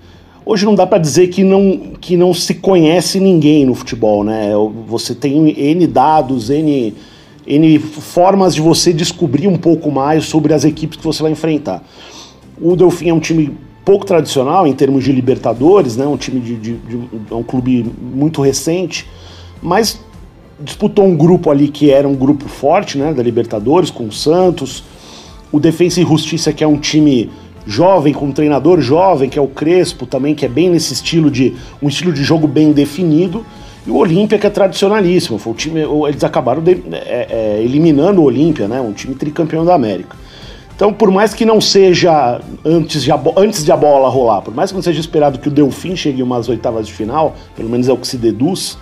[0.46, 4.52] hoje não dá para dizer que não, que não se conhece ninguém no futebol, né?
[4.88, 6.94] Você tem N dados, N,
[7.46, 11.84] N formas de você descobrir um pouco mais sobre as equipes que você vai enfrentar.
[12.62, 16.06] O Delfim é um time pouco tradicional em termos de Libertadores, né?
[16.06, 19.08] Um time de, de, de, de um clube muito recente,
[19.62, 20.00] mas
[20.60, 23.14] disputou um grupo ali que era um grupo forte, né?
[23.14, 24.84] Da Libertadores com o Santos,
[25.52, 27.30] o Defensa e Justiça que é um time
[27.66, 31.32] jovem com um treinador jovem que é o Crespo também que é bem nesse estilo
[31.32, 33.46] de um estilo de jogo bem definido
[33.86, 35.38] e o Olímpia que é tradicionalíssimo.
[35.38, 38.80] Foi o time eles acabaram de, é, é, eliminando o Olímpia, né?
[38.80, 40.16] Um time tricampeão da América.
[40.76, 44.54] Então, por mais que não seja antes de, a, antes de a bola rolar, por
[44.54, 47.88] mais que não seja esperado que o Delfim chegue umas oitavas de final, pelo menos
[47.88, 48.78] é o que se deduz,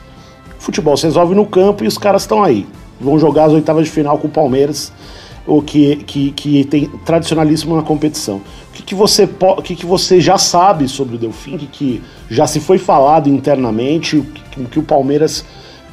[0.58, 2.66] futebol se resolve no campo e os caras estão aí.
[3.00, 4.94] Vão jogar as oitavas de final com o Palmeiras,
[5.46, 8.38] o que, que, que tem tradicionalíssimo na competição.
[8.70, 12.04] O que, que, você, o que, que você já sabe sobre o Delfim, que, que
[12.30, 15.44] já se foi falado internamente, o que, que o Palmeiras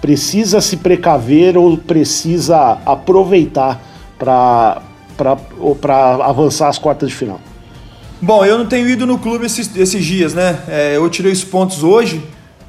[0.00, 3.82] precisa se precaver ou precisa aproveitar
[4.18, 4.82] para
[6.24, 7.40] avançar as quartas de final?
[8.20, 10.58] Bom, eu não tenho ido no clube esses, esses dias, né?
[10.68, 12.20] É, eu tirei os pontos hoje,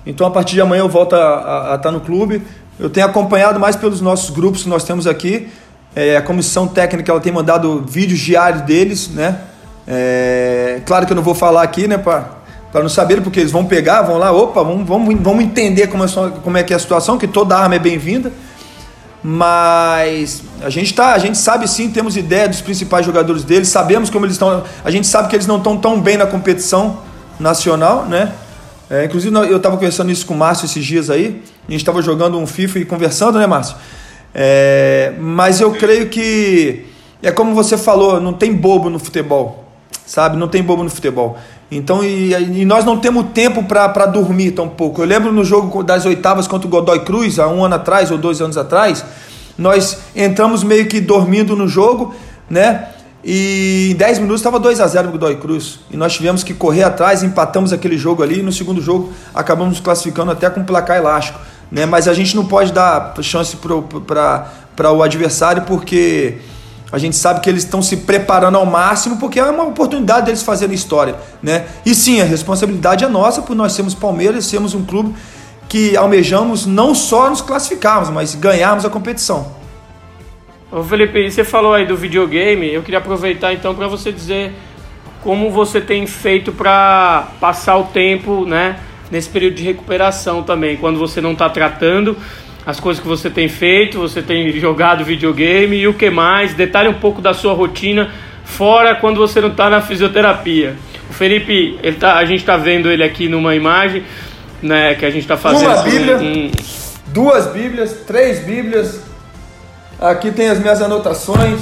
[0.06, 2.42] então a partir de amanhã eu volto a, estar no clube.
[2.80, 5.50] Eu tenho acompanhado mais pelos nossos grupos que nós temos aqui.
[5.96, 9.40] É, a comissão técnica ela tem mandado vídeos diários deles, né?
[9.88, 12.30] É, claro que eu não vou falar aqui, né, para
[12.76, 16.08] não saber, porque eles vão pegar, vão lá, opa, vamos, vamos, vamos entender como é,
[16.44, 18.32] como é que é a situação, que toda arma é bem-vinda
[19.22, 24.10] mas a gente tá, a gente sabe sim, temos ideia dos principais jogadores deles, sabemos
[24.10, 27.00] como eles estão, a gente sabe que eles não estão tão bem na competição
[27.40, 28.32] nacional, né?
[28.90, 32.02] É, inclusive eu estava conversando isso com o Márcio esses dias aí, a gente estava
[32.02, 33.76] jogando um FIFA e conversando, né, Márcio?
[34.34, 36.86] É, mas eu creio que
[37.22, 39.66] é como você falou, não tem bobo no futebol,
[40.06, 40.38] sabe?
[40.38, 41.38] Não tem bobo no futebol.
[41.72, 45.02] Então, e, e nós não temos tempo para dormir tão pouco.
[45.02, 48.18] Eu lembro no jogo das oitavas contra o Godoy Cruz, há um ano atrás ou
[48.18, 49.06] dois anos atrás,
[49.58, 52.16] nós entramos meio que dormindo no jogo,
[52.50, 52.88] né?
[53.24, 55.80] E em 10 minutos estava 2 a 0 o Godoy Cruz.
[55.92, 58.40] E nós tivemos que correr atrás, empatamos aquele jogo ali.
[58.40, 61.40] E no segundo jogo acabamos classificando até com placar elástico.
[61.72, 61.86] Né?
[61.86, 66.38] Mas a gente não pode dar chance para o adversário porque
[66.92, 70.42] a gente sabe que eles estão se preparando ao máximo porque é uma oportunidade deles
[70.42, 71.68] fazerem história, né?
[71.86, 75.14] E sim, a responsabilidade é nossa por nós sermos Palmeiras, sermos um clube
[75.68, 79.52] que almejamos não só nos classificarmos, mas ganharmos a competição.
[80.72, 84.54] Ô Felipe, você falou aí do videogame, eu queria aproveitar então para você dizer
[85.22, 88.80] como você tem feito para passar o tempo, né,
[89.12, 92.18] nesse período de recuperação também, quando você não está tratando
[92.66, 96.54] as coisas que você tem feito, você tem jogado videogame e o que mais.
[96.54, 98.12] Detalhe um pouco da sua rotina
[98.44, 100.76] fora quando você não está na fisioterapia.
[101.10, 104.04] O Felipe, ele tá, a gente está vendo ele aqui numa imagem,
[104.62, 105.72] né, que a gente está fazendo.
[105.72, 106.52] Uma Bíblia, um...
[107.08, 109.10] duas Bíblias, três Bíblias,
[110.00, 111.60] Aqui tem as minhas anotações,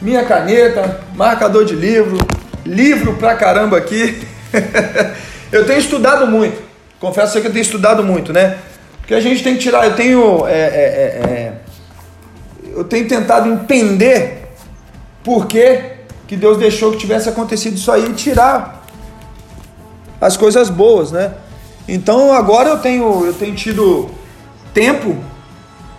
[0.00, 2.18] minha caneta, marcador de livro,
[2.66, 4.26] livro pra caramba aqui.
[5.52, 6.60] eu tenho estudado muito,
[6.98, 8.58] confesso que eu tenho estudado muito, né?
[8.98, 11.52] Porque a gente tem que tirar, eu tenho, é, é, é, é
[12.74, 14.48] eu tenho tentado entender
[15.22, 15.92] por que,
[16.26, 18.86] que Deus deixou que tivesse acontecido isso aí e tirar
[20.20, 21.34] as coisas boas, né?
[21.86, 24.10] Então agora eu tenho, eu tenho tido
[24.72, 25.16] tempo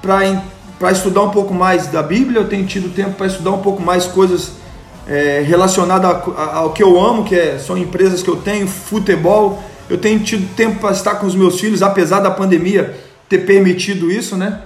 [0.02, 3.82] para estudar um pouco mais da Bíblia, eu tenho tido tempo para estudar um pouco
[3.82, 4.63] mais coisas
[5.08, 9.62] é, relacionadas ao que eu amo, que é, são empresas que eu tenho, futebol.
[9.90, 14.12] Eu tenho tido tempo para estar com os meus filhos, apesar da pandemia ter permitido
[14.12, 14.62] isso, né?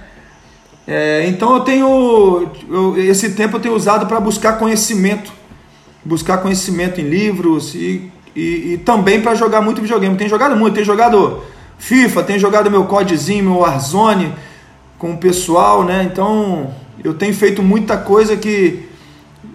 [0.86, 5.30] É, então eu tenho eu, esse tempo eu tenho usado para buscar conhecimento,
[6.02, 10.16] buscar conhecimento em livros e, e, e também para jogar muito videogame.
[10.16, 11.42] Tenho jogado muito, tenho jogado
[11.78, 14.32] FIFA, tenho jogado meu codezinho, meu Warzone
[14.98, 16.08] com o pessoal, né?
[16.10, 16.72] Então
[17.04, 18.87] eu tenho feito muita coisa que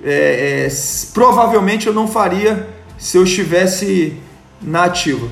[0.04, 0.67] é, é,
[1.13, 2.67] provavelmente eu não faria
[2.98, 4.17] se eu estivesse
[4.62, 5.28] na ativa.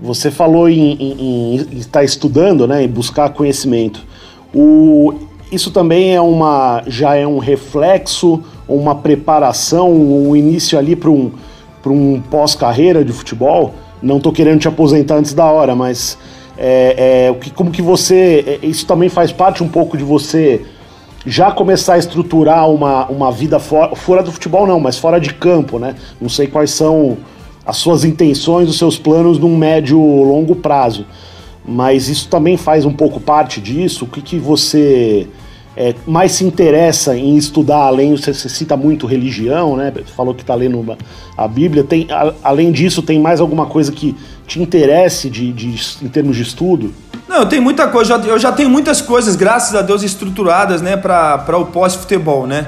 [0.00, 4.04] Você falou em, em, em estar estudando, né, em buscar conhecimento.
[4.54, 5.14] O,
[5.50, 11.32] isso também é uma, já é um reflexo, uma preparação, um início ali para um,
[11.86, 13.74] um pós-carreira de futebol.
[14.00, 16.16] Não estou querendo te aposentar antes da hora, mas
[16.56, 18.60] é, é, como que você.
[18.62, 20.64] É, isso também faz parte um pouco de você
[21.26, 25.34] já começar a estruturar uma, uma vida fora, fora do futebol, não, mas fora de
[25.34, 25.94] campo, né?
[26.20, 27.18] Não sei quais são
[27.66, 31.04] as suas intenções, os seus planos num médio longo prazo
[31.68, 34.06] mas isso também faz um pouco parte disso.
[34.06, 35.28] O que, que você
[35.76, 38.16] é, mais se interessa em estudar além?
[38.16, 39.92] Você, você cita muito religião, né?
[40.16, 40.96] Falou que está lendo
[41.36, 41.84] a Bíblia.
[41.84, 44.16] Tem, a, além disso, tem mais alguma coisa que
[44.48, 45.68] te interesse de, de,
[46.02, 46.92] em termos de estudo?
[47.28, 48.14] Não, eu tenho muita coisa.
[48.14, 52.66] Eu já tenho muitas coisas, graças a Deus, estruturadas, né, para o pós-futebol, né?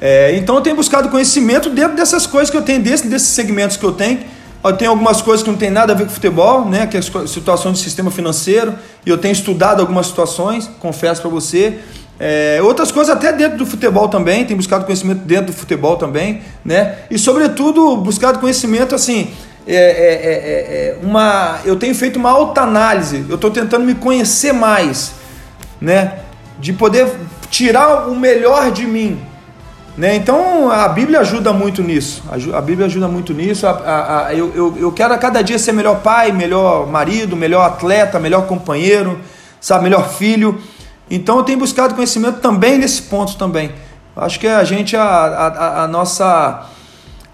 [0.00, 3.76] É, então eu tenho buscado conhecimento dentro dessas coisas que eu tenho, desse, desses segmentos
[3.76, 4.20] que eu tenho
[4.64, 6.86] eu tenho algumas coisas que não tem nada a ver com futebol, né?
[6.86, 8.74] Que é a situação do sistema financeiro.
[9.06, 11.78] E eu tenho estudado algumas situações, confesso para você.
[12.18, 16.42] É, outras coisas até dentro do futebol também, tenho buscado conhecimento dentro do futebol também,
[16.64, 16.96] né?
[17.08, 19.30] E sobretudo buscado conhecimento assim,
[19.74, 23.94] é, é, é, é uma, eu tenho feito uma alta análise, eu estou tentando me
[23.94, 25.12] conhecer mais,
[25.80, 26.20] né?
[26.58, 27.08] De poder
[27.50, 29.20] tirar o melhor de mim,
[29.96, 30.16] né?
[30.16, 32.22] Então a Bíblia ajuda muito nisso.
[32.54, 33.66] A Bíblia ajuda muito nisso.
[33.66, 37.36] A, a, a, eu, eu, eu quero a cada dia ser melhor pai, melhor marido,
[37.36, 39.20] melhor atleta, melhor companheiro,
[39.60, 40.58] sabe, melhor filho.
[41.10, 43.72] Então eu tenho buscado conhecimento também nesse ponto também.
[44.16, 46.66] Acho que a gente, a, a, a nossa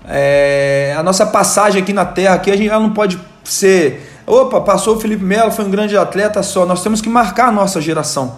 [0.07, 4.11] é, a nossa passagem aqui na Terra, aqui a gente não pode ser.
[4.27, 6.67] Opa, passou o Felipe Melo, foi um grande atleta só.
[6.67, 8.37] Nós temos que marcar a nossa geração.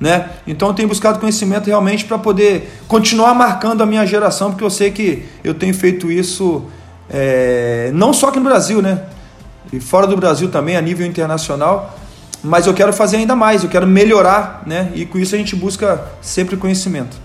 [0.00, 0.28] Né?
[0.46, 4.70] Então eu tenho buscado conhecimento realmente para poder continuar marcando a minha geração, porque eu
[4.70, 6.64] sei que eu tenho feito isso
[7.08, 9.02] é, não só aqui no Brasil, né?
[9.72, 11.96] E fora do Brasil também, a nível internacional.
[12.42, 14.90] Mas eu quero fazer ainda mais, eu quero melhorar, né?
[14.94, 17.16] E com isso a gente busca sempre conhecimento.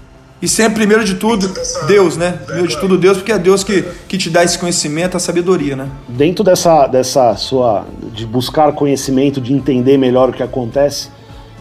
[0.41, 1.51] E sempre, primeiro de tudo,
[1.85, 2.39] Deus, né?
[2.45, 5.75] Primeiro de tudo, Deus, porque é Deus que, que te dá esse conhecimento, a sabedoria,
[5.75, 5.89] né?
[6.07, 7.85] Dentro dessa, dessa sua.
[8.13, 11.09] de buscar conhecimento, de entender melhor o que acontece,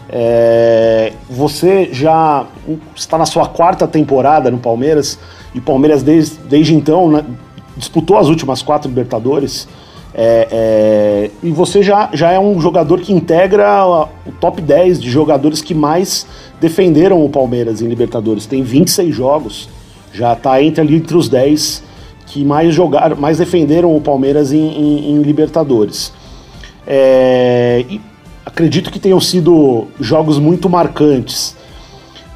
[0.08, 2.46] é, você já
[2.94, 5.18] está na sua quarta temporada no Palmeiras
[5.54, 7.24] e Palmeiras desde, desde então né,
[7.76, 9.68] disputou as últimas quatro Libertadores.
[10.20, 13.86] É, é, e você já, já é um jogador que integra
[14.26, 16.26] o top 10 de jogadores que mais
[16.60, 18.44] defenderam o Palmeiras em Libertadores.
[18.44, 19.68] Tem 26 jogos,
[20.12, 21.84] já está entre ali entre os 10
[22.26, 26.12] que mais jogaram, mais defenderam o Palmeiras em, em, em Libertadores.
[26.84, 27.84] É,
[28.44, 31.56] acredito que tenham sido jogos muito marcantes.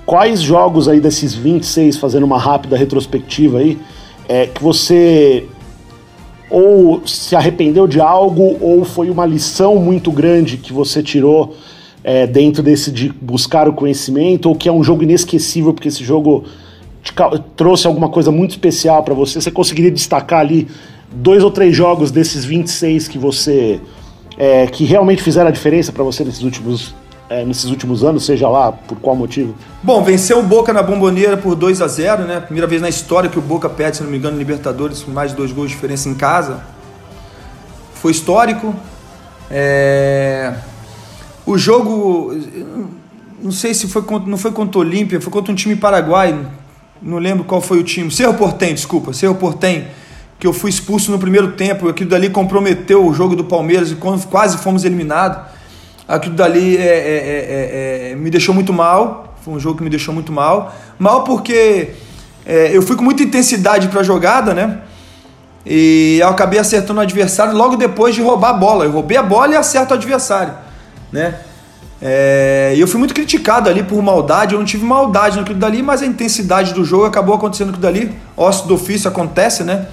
[0.07, 3.77] Quais jogos aí desses 26, fazendo uma rápida retrospectiva aí,
[4.29, 5.49] é, que você
[6.53, 11.57] ou se arrependeu de algo ou foi uma lição muito grande que você tirou
[12.05, 16.05] é, dentro desse de buscar o conhecimento ou que é um jogo inesquecível porque esse
[16.05, 16.45] jogo
[17.57, 19.41] trouxe alguma coisa muito especial para você?
[19.41, 20.69] Você conseguiria destacar ali
[21.11, 23.81] dois ou três jogos desses 26 que você
[24.37, 26.95] é, que realmente fizeram a diferença para você nesses últimos,
[27.33, 29.55] é, nesses últimos anos, seja lá por qual motivo?
[29.83, 32.41] Bom, venceu o Boca na Bomboneira por 2 a 0 né?
[32.41, 35.37] Primeira vez na história que o Boca perde, se não me engano, Libertadores, mais de
[35.39, 36.61] dois gols de diferença em casa.
[37.95, 38.75] Foi histórico.
[39.51, 40.55] É...
[41.47, 42.35] O jogo,
[43.43, 46.39] não sei se foi contra, não foi contra o Olímpia, foi contra um time paraguai,
[47.01, 48.11] não lembro qual foi o time.
[48.11, 49.87] Cerro Portem, desculpa, Cerro Portem
[50.39, 53.97] que eu fui expulso no primeiro tempo, aquilo dali comprometeu o jogo do Palmeiras e
[54.29, 55.39] quase fomos eliminados.
[56.07, 59.91] Aquilo dali é, é, é, é, me deixou muito mal, Foi um jogo que me
[59.91, 60.75] deixou muito mal.
[60.99, 61.91] Mal porque
[62.45, 64.81] é, eu fui com muita intensidade para a jogada, né?
[65.65, 68.85] E eu acabei acertando o adversário logo depois de roubar a bola.
[68.85, 70.55] Eu roubei a bola e acerto o adversário,
[71.13, 71.39] né?
[72.05, 74.55] É, e eu fui muito criticado ali por maldade.
[74.55, 78.13] Eu não tive maldade naquilo dali, mas a intensidade do jogo acabou acontecendo aquilo dali.
[78.37, 79.87] Osso do ofício acontece, né?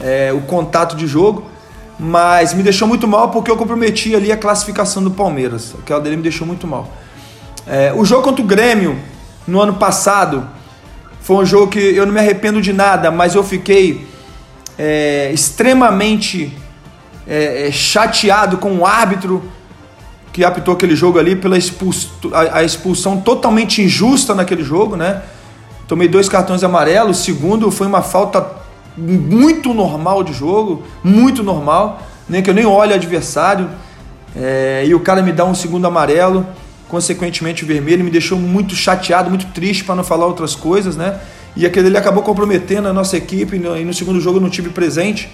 [0.00, 1.51] É, o contato de jogo.
[1.98, 5.74] Mas me deixou muito mal porque eu comprometi ali a classificação do Palmeiras.
[5.78, 6.90] Aquela dele me deixou muito mal.
[7.66, 8.98] É, o jogo contra o Grêmio
[9.46, 10.48] no ano passado
[11.20, 14.06] foi um jogo que eu não me arrependo de nada, mas eu fiquei
[14.76, 16.56] é, extremamente
[17.26, 19.42] é, é chateado com o árbitro
[20.32, 25.22] que apitou aquele jogo ali pela expulsão, a, a, expulsão totalmente injusta naquele jogo, né?
[25.86, 27.20] Tomei dois cartões amarelos.
[27.20, 28.40] O segundo foi uma falta
[28.96, 32.42] muito normal de jogo, muito normal, né?
[32.42, 33.68] que eu nem olho adversário.
[34.34, 36.46] É, e o cara me dá um segundo amarelo,
[36.88, 41.20] consequentemente o vermelho, me deixou muito chateado, muito triste para não falar outras coisas, né?
[41.54, 44.70] E aquele ele acabou comprometendo a nossa equipe, e no segundo jogo eu não tive
[44.70, 45.28] presente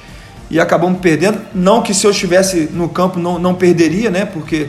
[0.51, 1.41] e acabamos perdendo.
[1.55, 4.25] Não que se eu estivesse no campo não, não perderia, né?
[4.25, 4.69] Porque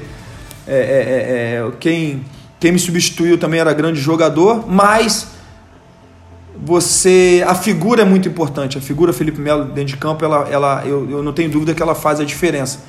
[0.68, 2.24] é, é, é, é, quem,
[2.60, 5.28] quem me substituiu também era grande jogador, mas
[6.62, 8.78] você a figura é muito importante.
[8.78, 11.82] A figura Felipe Melo dentro de campo, ela, ela, eu, eu não tenho dúvida que
[11.82, 12.80] ela faz a diferença.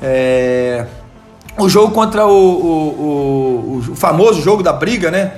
[0.00, 0.86] É,
[1.58, 5.32] o jogo contra o, o, o, o, famoso jogo da briga, né?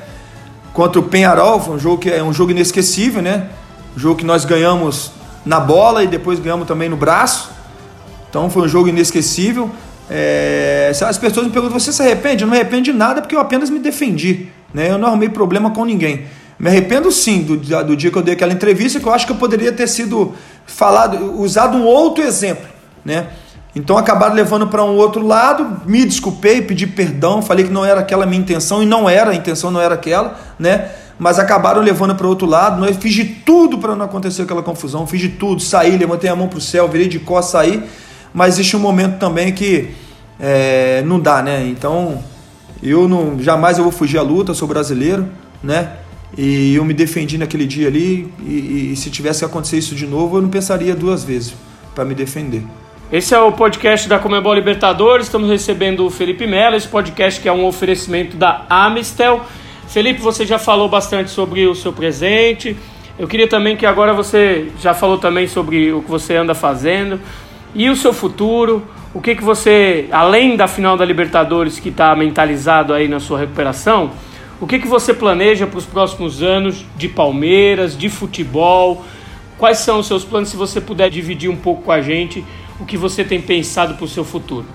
[0.72, 3.48] Contra o Penharol, foi um jogo que é um jogo inesquecível, né?
[3.96, 5.12] Um jogo que nós ganhamos
[5.44, 7.50] na bola e depois ganhamos também no braço.
[8.28, 9.70] Então foi um jogo inesquecível.
[10.10, 12.42] É, as pessoas me perguntam: você se arrepende?
[12.42, 14.48] Eu não me arrependo de nada porque eu apenas me defendi.
[14.72, 14.90] Né?
[14.90, 16.26] Eu não arrumei problema com ninguém.
[16.58, 19.32] Me arrependo sim do, do dia que eu dei aquela entrevista, que eu acho que
[19.32, 20.34] eu poderia ter sido
[20.66, 22.66] falado, usado um outro exemplo.
[23.04, 23.28] Né?
[23.76, 28.00] Então acabaram levando para um outro lado, me desculpei, pedi perdão, falei que não era
[28.00, 30.90] aquela minha intenção, e não era, a intenção não era aquela, né?
[31.18, 35.06] Mas acabaram levando para outro lado, eu fiz de tudo para não acontecer aquela confusão,
[35.06, 37.88] fiz de tudo, saí, levantei a mão para o céu, virei de costas, saí
[38.32, 39.90] mas existe um momento também que
[40.38, 41.66] é, não dá, né?
[41.66, 42.22] Então
[42.82, 45.26] eu não jamais eu vou fugir à luta, sou brasileiro,
[45.62, 45.92] né?
[46.36, 50.06] E eu me defendi naquele dia ali e, e se tivesse que acontecer isso de
[50.06, 51.54] novo, eu não pensaria duas vezes
[51.94, 52.62] para me defender.
[53.10, 55.26] Esse é o podcast da Comebol Libertadores.
[55.26, 56.76] Estamos recebendo o Felipe Melo.
[56.76, 59.40] Esse podcast que é um oferecimento da Amistel.
[59.88, 62.76] Felipe, você já falou bastante sobre o seu presente.
[63.18, 67.18] Eu queria também que agora você já falou também sobre o que você anda fazendo.
[67.74, 68.82] E o seu futuro?
[69.14, 73.38] O que, que você, além da final da Libertadores que está mentalizado aí na sua
[73.38, 74.10] recuperação,
[74.60, 79.04] o que, que você planeja para os próximos anos de Palmeiras, de futebol?
[79.56, 80.48] Quais são os seus planos?
[80.48, 82.44] Se você puder dividir um pouco com a gente
[82.80, 84.66] o que você tem pensado para o seu futuro.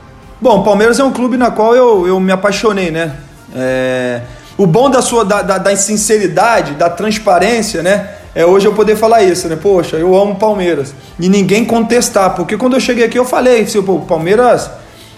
[0.41, 3.15] Bom, Palmeiras é um clube na qual eu, eu me apaixonei, né?
[3.55, 4.21] É...
[4.57, 8.17] O bom da sua da, da, da sinceridade, da transparência, né?
[8.36, 9.55] é hoje eu poder falar isso, né?
[9.55, 10.93] Poxa, eu amo Palmeiras.
[11.19, 14.69] E ninguém contestar, porque quando eu cheguei aqui eu falei, assim, o Palmeiras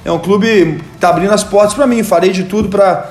[0.03, 3.09] é um clube que tá abrindo as portas para mim, farei de tudo para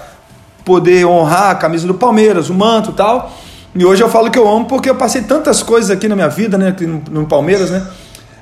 [0.65, 3.33] poder honrar a camisa do Palmeiras, o manto e tal.
[3.75, 6.29] E hoje eu falo que eu amo porque eu passei tantas coisas aqui na minha
[6.29, 7.87] vida, né, aqui no, no Palmeiras, né?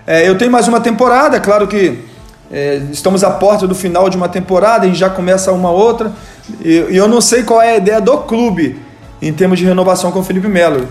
[0.07, 1.99] É, eu tenho mais uma temporada, claro que
[2.51, 6.13] é, estamos à porta do final de uma temporada, gente já começa uma outra.
[6.63, 8.79] E, e eu não sei qual é a ideia do clube
[9.23, 10.87] em termos de renovação com o Felipe Melo.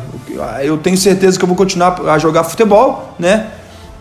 [0.61, 3.47] Eu tenho certeza que eu vou continuar a jogar futebol, né?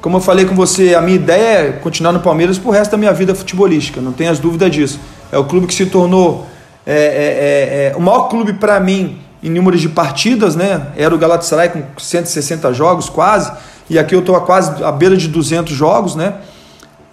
[0.00, 2.96] Como eu falei com você, a minha ideia é continuar no Palmeiras pro resto da
[2.96, 4.98] minha vida futebolística, não tenho as dúvidas disso.
[5.30, 6.46] É o clube que se tornou
[6.92, 10.88] é, é, é, é o maior clube para mim em números de partidas, né?
[10.96, 13.52] Era o Galatasaray com 160 jogos quase,
[13.88, 16.34] e aqui eu estou a quase à beira de 200 jogos, né?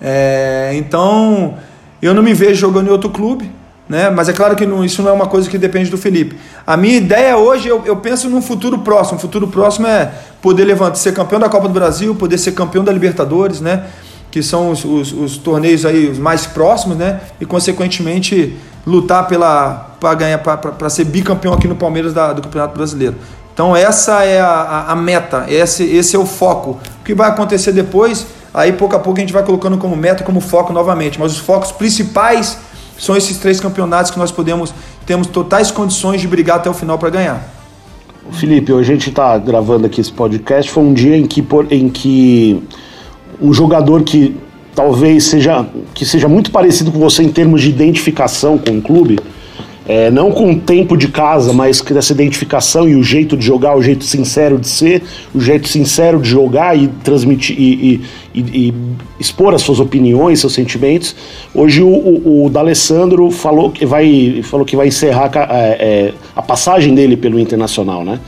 [0.02, 1.56] É, então
[2.02, 3.50] eu não me vejo jogando em outro clube,
[3.88, 4.10] né?
[4.10, 6.38] Mas é claro que não, isso não é uma coisa que depende do Felipe.
[6.66, 9.18] A minha ideia hoje, eu, eu penso num futuro próximo.
[9.18, 10.12] O futuro próximo é
[10.42, 13.86] poder levantar, ser campeão da Copa do Brasil, poder ser campeão da Libertadores, né?
[14.30, 17.22] Que são os, os, os torneios aí os mais próximos, né?
[17.40, 18.58] E consequentemente
[18.88, 23.16] lutar pela para ganhar para ser bicampeão aqui no Palmeiras da, do Campeonato Brasileiro.
[23.54, 26.80] Então essa é a, a, a, meta, esse, esse é o foco.
[27.02, 30.24] O que vai acontecer depois, aí pouco a pouco a gente vai colocando como meta,
[30.24, 31.20] como foco novamente.
[31.20, 32.58] Mas os focos principais
[32.98, 34.74] são esses três campeonatos que nós podemos
[35.06, 37.54] temos totais condições de brigar até o final para ganhar.
[38.32, 40.70] Felipe, hoje a gente está gravando aqui esse podcast.
[40.70, 42.62] Foi um dia em que, por, em que
[43.42, 44.38] um jogador que
[44.78, 45.66] talvez seja
[45.96, 49.18] que seja muito parecido com você em termos de identificação com o clube
[49.88, 53.76] é, não com o tempo de casa, mas dessa identificação e o jeito de jogar,
[53.78, 55.02] o jeito sincero de ser,
[55.34, 58.02] o jeito sincero de jogar e transmitir e,
[58.36, 58.74] e, e
[59.18, 61.16] expor as suas opiniões, seus sentimentos.
[61.56, 66.14] Hoje o, o, o D'Alessandro falou que vai, falou que vai encerrar a, é, é,
[66.36, 68.20] a passagem dele pelo Internacional, né?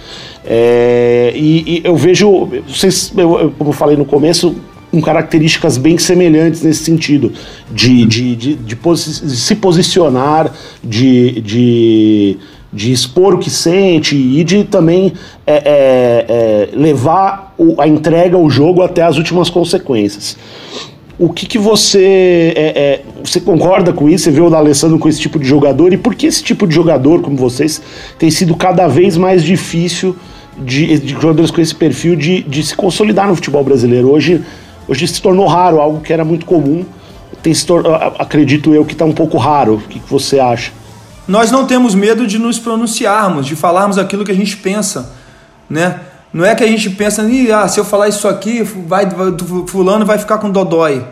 [0.45, 4.55] É, e, e, eu vejo, vocês, eu, como eu falei no começo,
[4.91, 7.31] com características bem semelhantes nesse sentido,
[7.71, 10.51] de, de, de, de, posi se posicionar,
[10.83, 12.37] de, de,
[12.73, 15.13] de, expor o que sente e de também
[15.45, 20.37] é, é, é, levar o, a entrega, o jogo até as últimas consequências.
[21.19, 22.53] O que, que você.
[22.55, 24.23] É, é, você concorda com isso?
[24.23, 25.91] Você vê o D'Alessandro com esse tipo de jogador?
[25.91, 27.81] E por que esse tipo de jogador, como vocês,
[28.17, 30.15] tem sido cada vez mais difícil
[30.57, 34.09] de, de jogadores com esse perfil de, de se consolidar no futebol brasileiro?
[34.09, 34.41] Hoje
[34.89, 36.83] Hoje se tornou raro, algo que era muito comum.
[37.43, 37.63] Tem se
[38.17, 39.75] acredito eu que está um pouco raro.
[39.75, 40.71] O que, que você acha?
[41.27, 45.11] Nós não temos medo de nos pronunciarmos, de falarmos aquilo que a gente pensa,
[45.69, 45.99] né?
[46.33, 47.23] Não é que a gente pensa,
[47.55, 49.07] ah, se eu falar isso aqui, vai,
[49.67, 51.05] fulano vai ficar com dodói,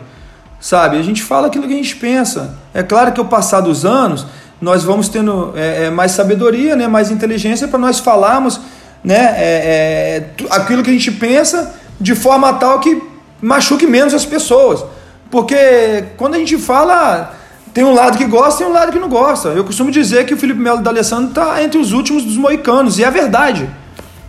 [0.58, 0.96] sabe?
[0.96, 2.56] A gente fala aquilo que a gente pensa.
[2.74, 4.26] É claro que ao passar dos anos,
[4.60, 8.60] nós vamos tendo é, é, mais sabedoria, né, mais inteligência para nós falarmos
[9.04, 13.07] né, é, é aquilo que a gente pensa de forma tal que
[13.40, 14.84] machuque menos as pessoas.
[15.30, 17.34] Porque quando a gente fala,
[17.74, 19.48] tem um lado que gosta e um lado que não gosta.
[19.48, 22.98] Eu costumo dizer que o Felipe Melo da Alessandro está entre os últimos dos moicanos,
[22.98, 23.68] e é verdade.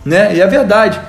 [0.04, 0.36] Né?
[0.36, 1.00] E é verdade.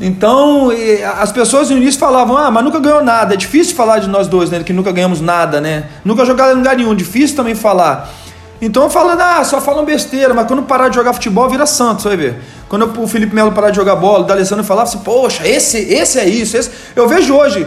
[0.00, 0.70] Então,
[1.18, 3.34] as pessoas no início falavam, ah, mas nunca ganhou nada.
[3.34, 4.62] É difícil falar de nós dois, né?
[4.62, 5.84] Que nunca ganhamos nada, né?
[6.04, 6.94] Nunca jogaram em lugar nenhum.
[6.94, 8.08] Difícil também falar.
[8.60, 12.08] Então falando, ah, só falam besteira, mas quando parar de jogar futebol, vira santo, você
[12.08, 12.42] vai ver.
[12.68, 16.18] Quando o Felipe Melo parar de jogar bola, o D'Alessandro falava assim, poxa, esse, esse
[16.18, 16.56] é isso.
[16.56, 16.70] Esse...
[16.96, 17.66] Eu vejo hoje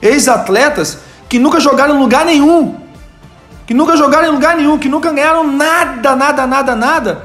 [0.00, 2.76] ex-atletas que nunca jogaram em lugar nenhum.
[3.66, 7.22] Que nunca jogaram em lugar nenhum, que nunca ganharam nada, nada, nada, nada.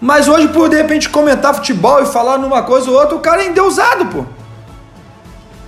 [0.00, 3.44] Mas hoje, por de repente comentar futebol e falar numa coisa ou outra, o cara
[3.44, 4.24] é endeusado, pô.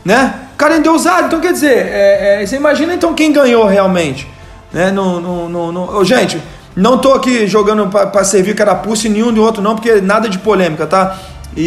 [0.04, 0.34] Né?
[0.52, 1.28] O cara é endeusado.
[1.28, 4.28] Então, quer dizer, é, é, você imagina então quem ganhou realmente.
[4.72, 4.90] Né?
[4.90, 6.04] No, no, no, no...
[6.04, 6.42] Gente,
[6.76, 10.38] não tô aqui jogando para servir carapuça em nenhum de outro não, porque nada de
[10.38, 11.18] polêmica, tá?
[11.56, 11.62] E,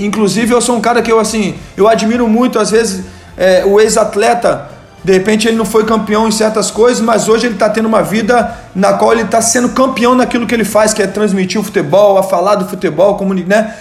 [0.00, 3.04] e, inclusive eu sou um cara que eu assim, eu admiro muito às vezes
[3.38, 4.68] é, o ex-atleta,
[5.02, 8.02] de repente ele não foi campeão em certas coisas, mas hoje ele está tendo uma
[8.02, 11.64] vida na qual ele está sendo campeão naquilo que ele faz, que é transmitir o
[11.64, 13.74] futebol, a falar do futebol, né?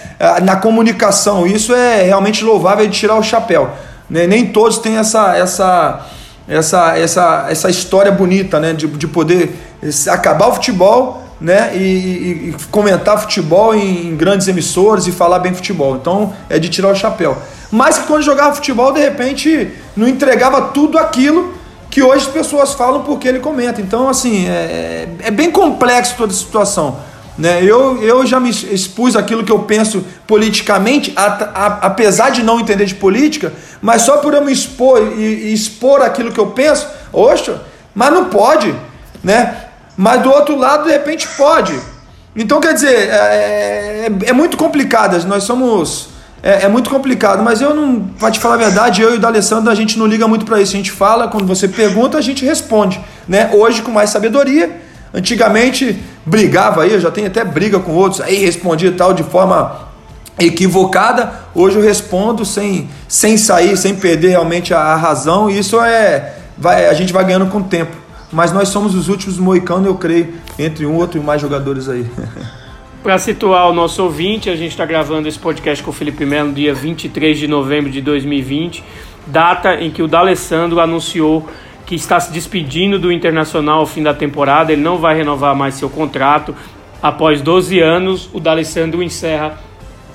[0.43, 1.45] na comunicação.
[1.47, 3.69] Isso é realmente louvável de tirar o chapéu.
[4.09, 4.27] Né?
[4.27, 6.05] Nem todos têm essa essa
[6.47, 8.73] essa, essa, essa história bonita, né?
[8.73, 9.72] De, de poder
[10.09, 11.75] acabar o futebol, né?
[11.75, 11.79] E,
[12.49, 15.95] e, comentar futebol em, em, grandes emissoras e falar bem futebol.
[15.95, 17.37] Então é de tirar o chapéu.
[17.71, 21.53] Mas que quando jogava futebol, de repente, não entregava tudo aquilo
[21.89, 23.81] que hoje as pessoas falam porque ele comenta.
[23.81, 26.97] Então, assim, é, é bem complexo toda a situação.
[27.37, 27.63] Né?
[27.63, 32.59] Eu, eu já me expus aquilo que eu penso politicamente, a, a, apesar de não
[32.59, 36.47] entender de política, mas só por eu me expor e, e expor aquilo que eu
[36.47, 37.61] penso, oxa,
[37.93, 38.73] mas não pode,
[39.23, 39.62] né?
[39.95, 41.77] Mas do outro lado, de repente, pode.
[42.35, 45.21] Então, quer dizer, é, é, é muito complicado.
[45.27, 46.09] Nós somos.
[46.41, 48.01] É, é, muito complicado, mas eu não.
[48.19, 50.61] Pra te falar a verdade, eu e o D'Alessandro, a gente não liga muito para
[50.61, 50.73] isso.
[50.73, 52.99] A gente fala, quando você pergunta, a gente responde.
[53.27, 53.49] Né?
[53.53, 54.83] Hoje, com mais sabedoria
[55.13, 59.89] Antigamente brigava aí, eu já tenho até briga com outros, aí respondia tal de forma
[60.39, 61.31] equivocada.
[61.53, 65.51] Hoje eu respondo sem, sem sair, sem perder realmente a, a razão.
[65.51, 66.33] E isso é.
[66.57, 67.95] Vai, a gente vai ganhando com o tempo.
[68.33, 72.05] Mas nós somos os últimos moicanos, eu creio, entre um outro e mais jogadores aí.
[73.03, 76.51] Para situar o nosso ouvinte, a gente está gravando esse podcast com o Felipe Melo
[76.51, 78.83] dia 23 de novembro de 2020,
[79.27, 81.47] data em que o D'Alessandro anunciou
[81.85, 84.71] que está se despedindo do Internacional ao fim da temporada.
[84.71, 86.55] Ele não vai renovar mais seu contrato.
[87.01, 89.59] Após 12 anos, o D'Alessandro encerra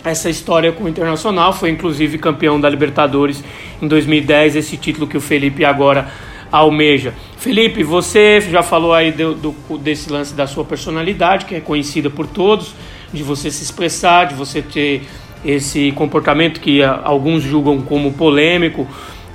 [0.03, 1.53] essa história com o Internacional.
[1.53, 3.45] Foi inclusive campeão da Libertadores
[3.81, 6.09] em 2010, esse título que o Felipe agora
[6.51, 7.15] almeja.
[7.37, 12.11] Felipe, você já falou aí do, do, desse lance da sua personalidade, que é conhecida
[12.11, 12.75] por todos,
[13.13, 15.03] de você se expressar, de você ter
[15.45, 18.87] esse comportamento que alguns julgam como polêmico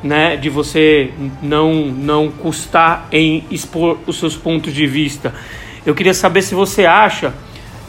[0.04, 1.12] né, de você
[1.42, 5.34] não não custar em expor os seus pontos de vista.
[5.86, 7.34] Eu queria saber se você acha,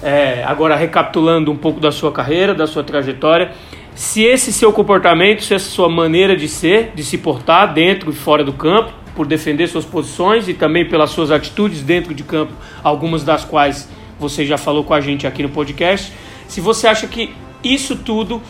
[0.02, 3.52] é, agora recapitulando um pouco da sua carreira, da sua trajetória,
[3.94, 8.14] se esse seu comportamento, se essa sua maneira de ser, de se portar dentro e
[8.14, 12.52] fora do campo, por defender suas posições e também pelas suas atitudes dentro de campo,
[12.82, 13.88] algumas das quais
[14.18, 16.12] você já falou com a gente aqui no podcast,
[16.48, 18.42] se você acha que isso tudo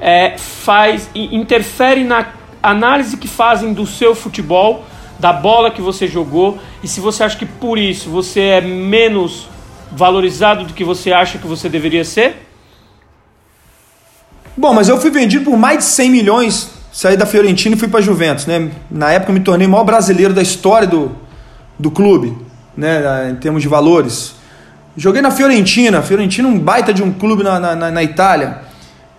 [0.00, 2.26] é, faz interfere na
[2.62, 4.84] análise que fazem do seu futebol,
[5.18, 9.48] da bola que você jogou, e se você acha que por isso você é menos
[9.92, 12.46] valorizado do que você acha que você deveria ser?
[14.56, 17.88] Bom, mas eu fui vendido por mais de 100 milhões, saí da Fiorentina e fui
[17.88, 18.70] para Juventus, né?
[18.88, 21.10] Na época eu me tornei o maior brasileiro da história do,
[21.76, 22.38] do clube,
[22.76, 23.30] né?
[23.30, 24.36] Em termos de valores.
[24.96, 28.58] Joguei na Fiorentina, Fiorentina um baita de um clube na, na, na Itália.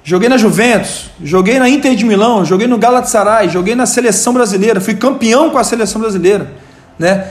[0.05, 4.79] Joguei na Juventus, joguei na Inter de Milão, joguei no Galatasaray, joguei na seleção brasileira,
[4.79, 6.53] fui campeão com a seleção brasileira,
[6.97, 7.27] né?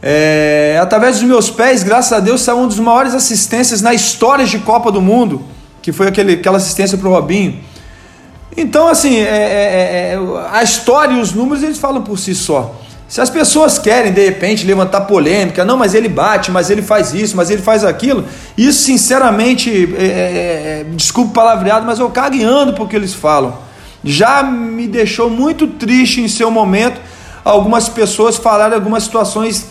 [0.00, 4.44] É, através dos meus pés, graças a Deus, saiu um dos maiores assistências na história
[4.44, 5.44] de Copa do Mundo
[5.88, 7.60] que foi aquele, aquela assistência para o Robinho.
[8.60, 10.18] Então, assim, é, é, é,
[10.50, 12.74] a história e os números eles falam por si só.
[13.06, 17.14] Se as pessoas querem, de repente, levantar polêmica, não, mas ele bate, mas ele faz
[17.14, 18.24] isso, mas ele faz aquilo,
[18.56, 23.56] isso, sinceramente, é, é, é palavreado, mas eu cago ando porque eles falam.
[24.02, 27.00] Já me deixou muito triste em seu momento
[27.44, 29.68] algumas pessoas falarem algumas situações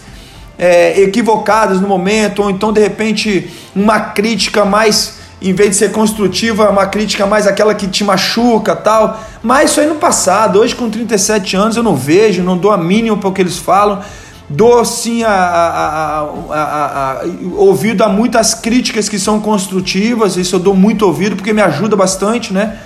[0.57, 5.91] é, equivocadas no momento, ou então, de repente, uma crítica mais em vez de ser
[5.91, 9.21] construtiva, é uma crítica mais aquela que te machuca tal.
[9.43, 12.77] Mas isso aí no passado, hoje com 37 anos eu não vejo, não dou a
[12.77, 14.01] mínima para o que eles falam.
[14.49, 16.19] Dou sim a, a,
[16.49, 17.21] a, a,
[17.57, 21.95] ouvido a muitas críticas que são construtivas, isso eu dou muito ouvido porque me ajuda
[21.95, 22.77] bastante, né?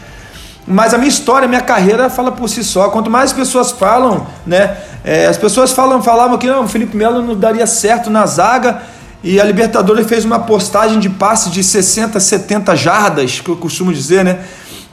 [0.67, 2.89] Mas a minha história, a minha carreira fala por si só.
[2.89, 4.77] Quanto mais pessoas falam, né?
[5.03, 8.81] É, as pessoas falam, falavam que não, o Felipe Melo não daria certo na zaga.
[9.23, 13.93] E a Libertadores fez uma postagem de passe de 60, 70 jardas, que eu costumo
[13.93, 14.39] dizer, né?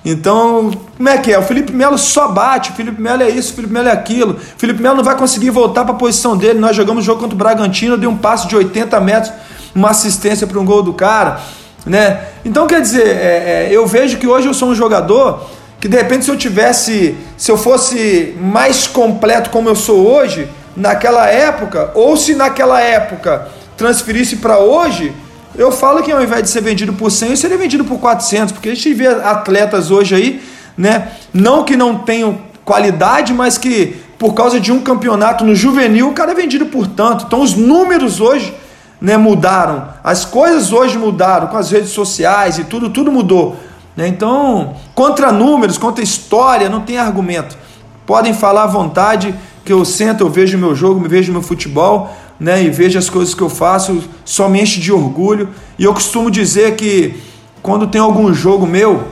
[0.05, 1.39] Então, como é que é?
[1.39, 4.33] O Felipe Melo só bate, o Felipe Melo é isso, o Felipe Melo é aquilo.
[4.35, 6.59] O Felipe Melo não vai conseguir voltar para a posição dele.
[6.59, 9.33] Nós jogamos o jogo contra o Bragantino, eu dei um passe de 80 metros,
[9.75, 11.41] uma assistência para um gol do cara,
[11.85, 12.21] né?
[12.45, 15.49] Então, quer dizer, é, é, eu vejo que hoje eu sou um jogador
[15.81, 20.49] que de repente se eu tivesse, se eu fosse mais completo como eu sou hoje,
[20.77, 23.49] naquela época, ou se naquela época
[23.79, 25.15] transferisse para hoje,
[25.57, 28.69] eu falo que ao invés de ser vendido por 100, seria vendido por 400, porque
[28.69, 30.43] a gente vê atletas hoje aí,
[30.77, 36.09] né, não que não tenham qualidade, mas que por causa de um campeonato no juvenil,
[36.09, 37.25] o cara é vendido por tanto.
[37.27, 38.53] Então os números hoje,
[39.01, 39.89] né, mudaram.
[40.03, 43.57] As coisas hoje mudaram com as redes sociais e tudo, tudo mudou.
[43.97, 44.09] Né?
[44.09, 47.57] Então, contra números, contra história, não tem argumento.
[48.05, 52.11] Podem falar à vontade que eu sento, eu vejo meu jogo, me vejo meu futebol,
[52.39, 55.49] né, e vejo as coisas que eu faço, só me enche de orgulho.
[55.79, 57.21] E eu costumo dizer que
[57.63, 59.09] quando tem algum jogo meu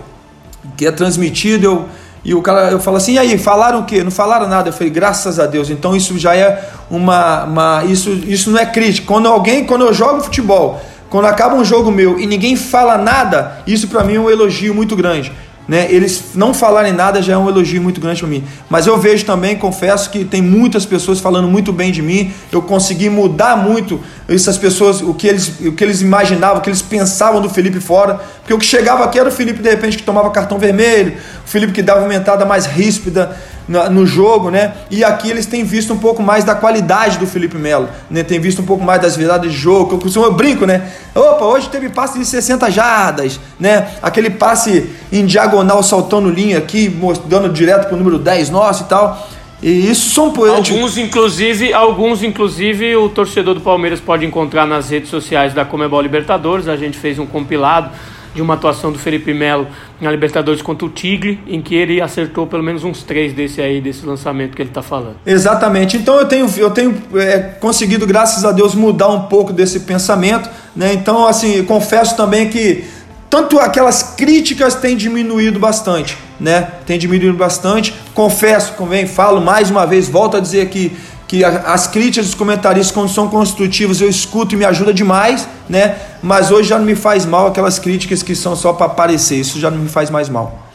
[0.77, 1.89] que é transmitido, eu,
[2.25, 4.03] e o cara eu falo assim, e aí, falaram o quê?
[4.03, 4.69] Não falaram nada.
[4.69, 5.71] Eu falei, graças a Deus.
[5.71, 7.45] Então isso já é uma.
[7.45, 9.07] uma isso, isso não é crítica.
[9.07, 13.59] Quando alguém, quando eu jogo futebol, quando acaba um jogo meu e ninguém fala nada,
[13.67, 15.33] isso para mim é um elogio muito grande
[15.69, 18.45] né, eles não falarem nada já é um elogio muito grande para mim.
[18.71, 22.33] Mas eu vejo também, confesso que tem muitas pessoas falando muito bem de mim.
[22.53, 26.71] Eu consegui mudar muito essas pessoas, o que eles, o que eles imaginavam, o que
[26.71, 28.21] eles pensavam do Felipe fora.
[28.41, 31.49] Porque o que chegava aqui era o Felipe de repente que tomava cartão vermelho, o
[31.49, 33.37] Felipe que dava uma entrada mais ríspida
[33.69, 34.75] no jogo, né?
[34.91, 38.23] E aqui eles têm visto um pouco mais da qualidade do Felipe Melo, né?
[38.23, 39.95] Tem visto um pouco mais das viradas de jogo.
[39.95, 40.89] Eu costumo eu brinco, né?
[41.15, 43.89] Opa, hoje teve passe de 60 jardas, né?
[44.01, 46.89] Aquele passe em diagonal saltando linha aqui,
[47.27, 49.29] dando direto pro número 10 nosso e tal.
[49.63, 55.09] E isso são Alguns inclusive, alguns inclusive o torcedor do Palmeiras pode encontrar nas redes
[55.09, 56.69] sociais da Comebol Libertadores.
[56.69, 57.91] A gente fez um compilado
[58.37, 59.67] de uma atuação do Felipe Melo
[60.01, 63.81] na Libertadores contra o Tigre, em que ele acertou pelo menos uns três desse aí,
[63.81, 65.17] desse lançamento que ele está falando.
[65.25, 65.97] Exatamente.
[65.97, 70.49] Então eu tenho, eu tenho é, conseguido, graças a Deus, mudar um pouco desse pensamento.
[70.77, 70.93] Né?
[70.93, 72.85] Então, assim, confesso também que
[73.31, 76.69] tanto aquelas críticas têm diminuído bastante, né?
[76.87, 77.93] Tem diminuído bastante.
[78.15, 80.97] Confesso, convém, falo mais uma vez, volto a dizer aqui
[81.29, 85.97] que as críticas dos comentaristas, quando são construtivas, eu escuto e me ajuda demais, né?
[86.23, 89.59] Mas hoje já não me faz mal aquelas críticas que são só para aparecer, isso
[89.59, 90.67] já não me faz mais mal.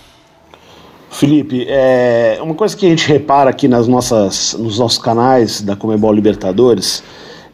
[1.09, 5.75] Felipe, é, uma coisa que a gente repara aqui nas nossas, nos nossos canais da
[5.75, 7.03] Comebol Libertadores,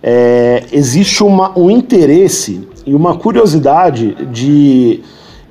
[0.02, 5.02] é, existe uma, um interesse e uma curiosidade de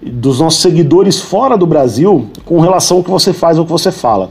[0.02, 3.90] dos nossos seguidores fora do Brasil com relação ao que você faz ou que você
[3.90, 4.30] fala.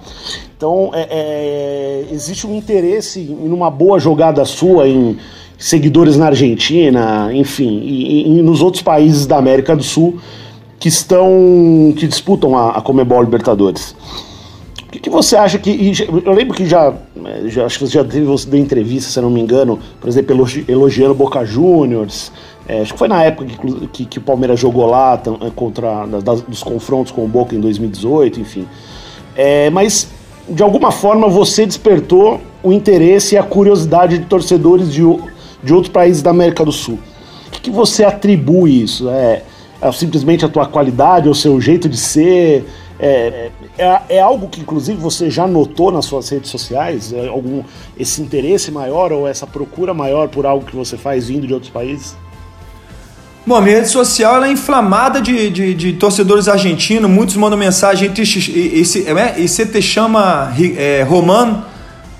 [0.55, 5.17] Então, é, é, existe um interesse em uma boa jogada sua, em
[5.57, 10.19] seguidores na Argentina, enfim, e, e nos outros países da América do Sul
[10.79, 13.95] que estão que disputam a, a Comebol Libertadores.
[14.83, 15.91] O que, que, você acha que.
[16.23, 16.93] Eu lembro que já,
[17.47, 17.65] já.
[17.65, 21.13] Acho que você já teve você deu entrevista, se não me engano, por exemplo, elogiando
[21.13, 22.31] Boca Juniors.
[22.67, 25.21] É, acho que foi na época que, que, que o Palmeiras jogou lá
[25.55, 28.67] contra das, dos confrontos com o Boca em 2018, enfim.
[29.35, 30.09] É, mas
[30.49, 35.01] de alguma forma você despertou o interesse e a curiosidade de torcedores de,
[35.63, 36.99] de outros países da América do Sul.
[37.47, 39.09] O que, que você atribui isso?
[39.09, 39.43] É,
[39.81, 42.65] é simplesmente a tua qualidade, o seu jeito de ser?
[42.97, 47.13] É, é, é, algo que inclusive você já notou nas suas redes sociais?
[47.13, 47.61] É algum
[47.97, 51.71] esse interesse maior ou essa procura maior por algo que você faz vindo de outros
[51.71, 52.15] países?
[53.47, 59.07] Bom, minha rede social é inflamada de, de, de, torcedores argentinos, muitos mandam mensagem, esse,
[59.07, 61.63] é, esse te chama é, Roman,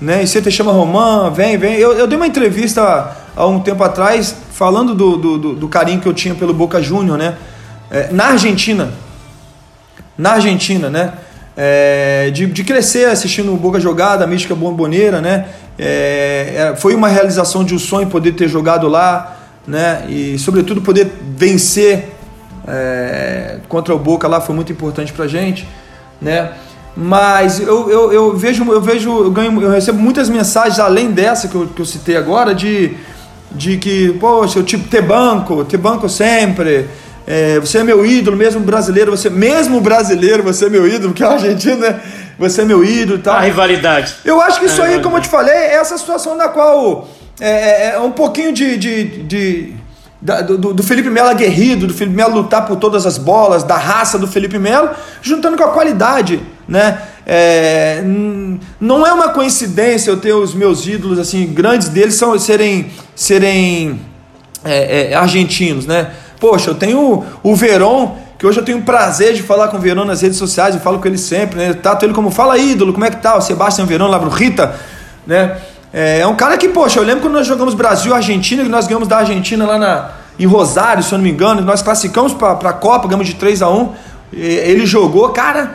[0.00, 0.22] né?
[0.22, 1.74] Esse te chama Roman, vem, vem.
[1.74, 6.00] Eu, eu dei uma entrevista há um tempo atrás falando do, do, do, do carinho
[6.00, 7.34] que eu tinha pelo Boca Júnior, né?
[7.90, 8.90] É, na Argentina,
[10.16, 11.12] na Argentina, né?
[11.56, 15.46] É, de, de crescer assistindo o Boca jogada, a mística bomboneira, né?
[15.76, 19.35] É, é, foi uma realização de um sonho poder ter jogado lá,
[19.66, 20.04] né?
[20.08, 22.16] E sobretudo poder vencer
[22.66, 25.66] é, contra o Boca lá foi muito importante pra gente,
[26.20, 26.52] né?
[26.96, 31.46] Mas eu, eu, eu vejo, eu vejo, eu ganho, eu recebo muitas mensagens além dessa
[31.46, 32.96] que eu, que eu citei agora de,
[33.52, 36.88] de que, poxa, eu tipo, te banco, te banco sempre.
[37.26, 41.22] É, você é meu ídolo, mesmo brasileiro, você mesmo brasileiro, você é meu ídolo, que
[41.22, 42.00] é argentino, né?
[42.38, 43.36] Você é meu ídolo e tal.
[43.36, 44.14] A rivalidade.
[44.24, 47.08] Eu acho que isso aí, como eu te falei, é essa situação na qual
[47.40, 49.74] é, é, é um pouquinho de, de, de
[50.20, 54.18] do, do, Felipe Melo aguerrido, do Felipe Melo lutar por todas as bolas, da raça
[54.18, 57.00] do Felipe Melo, juntando com a qualidade, né?
[57.26, 58.02] É,
[58.80, 64.00] não é uma coincidência eu ter os meus ídolos assim grandes deles são serem serem
[64.64, 66.12] é, é, argentinos, né?
[66.40, 69.80] Poxa, eu tenho o Verón, que hoje eu tenho o prazer de falar com o
[69.80, 71.74] Verón nas redes sociais, eu falo com ele sempre, né?
[71.74, 73.36] Tato ele como fala ídolo, como é que tá?
[73.36, 74.74] O Sebastião Verón lá pro Rita,
[75.26, 75.56] né?
[75.92, 78.86] É, é um cara que, poxa, eu lembro quando nós jogamos Brasil Argentina, que nós
[78.86, 82.52] ganhamos da Argentina lá na, em Rosário, se eu não me engano, nós classificamos para
[82.52, 83.92] a Copa, ganhamos de 3 a 1
[84.32, 85.74] Ele jogou, cara,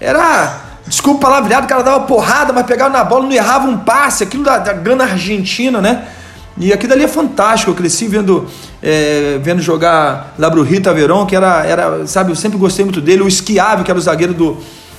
[0.00, 0.66] era.
[0.86, 4.24] Desculpa o palavreado, o cara dava porrada, mas pegava na bola, não errava um passe,
[4.24, 6.08] aquilo da, da Gana Argentina, né?
[6.56, 7.70] E aquilo ali é fantástico.
[7.70, 8.46] Eu cresci vendo,
[8.82, 13.22] é, vendo jogar Labrurita Verón, que era, era, sabe, eu sempre gostei muito dele.
[13.22, 14.56] O Schiave, que era o zagueiro do,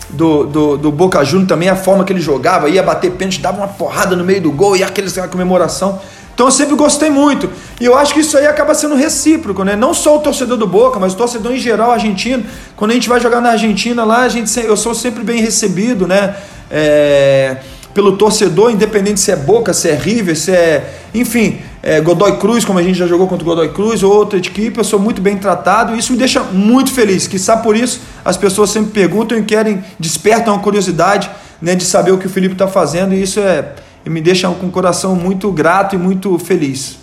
[0.09, 3.57] do, do, do Boca Juniors também, a forma que ele jogava, ia bater pênalti, dava
[3.57, 5.99] uma porrada no meio do gol e aquela comemoração.
[6.33, 7.49] Então eu sempre gostei muito.
[7.81, 9.75] E eu acho que isso aí acaba sendo recíproco, né?
[9.75, 12.45] Não só o torcedor do Boca, mas o torcedor em geral argentino.
[12.77, 16.07] Quando a gente vai jogar na Argentina lá, a gente, eu sou sempre bem recebido,
[16.07, 16.35] né?
[16.71, 17.57] É
[17.93, 22.65] pelo torcedor, independente se é Boca, se é River, se é, enfim, é Godoy Cruz,
[22.65, 25.21] como a gente já jogou contra o Godoy Cruz, ou outra equipe, eu sou muito
[25.21, 27.27] bem tratado e isso me deixa muito feliz.
[27.27, 31.29] Que sabe por isso as pessoas sempre perguntam e querem, despertam a curiosidade
[31.61, 33.73] né, de saber o que o Felipe está fazendo e isso é,
[34.05, 36.99] me deixa com o coração muito grato e muito feliz.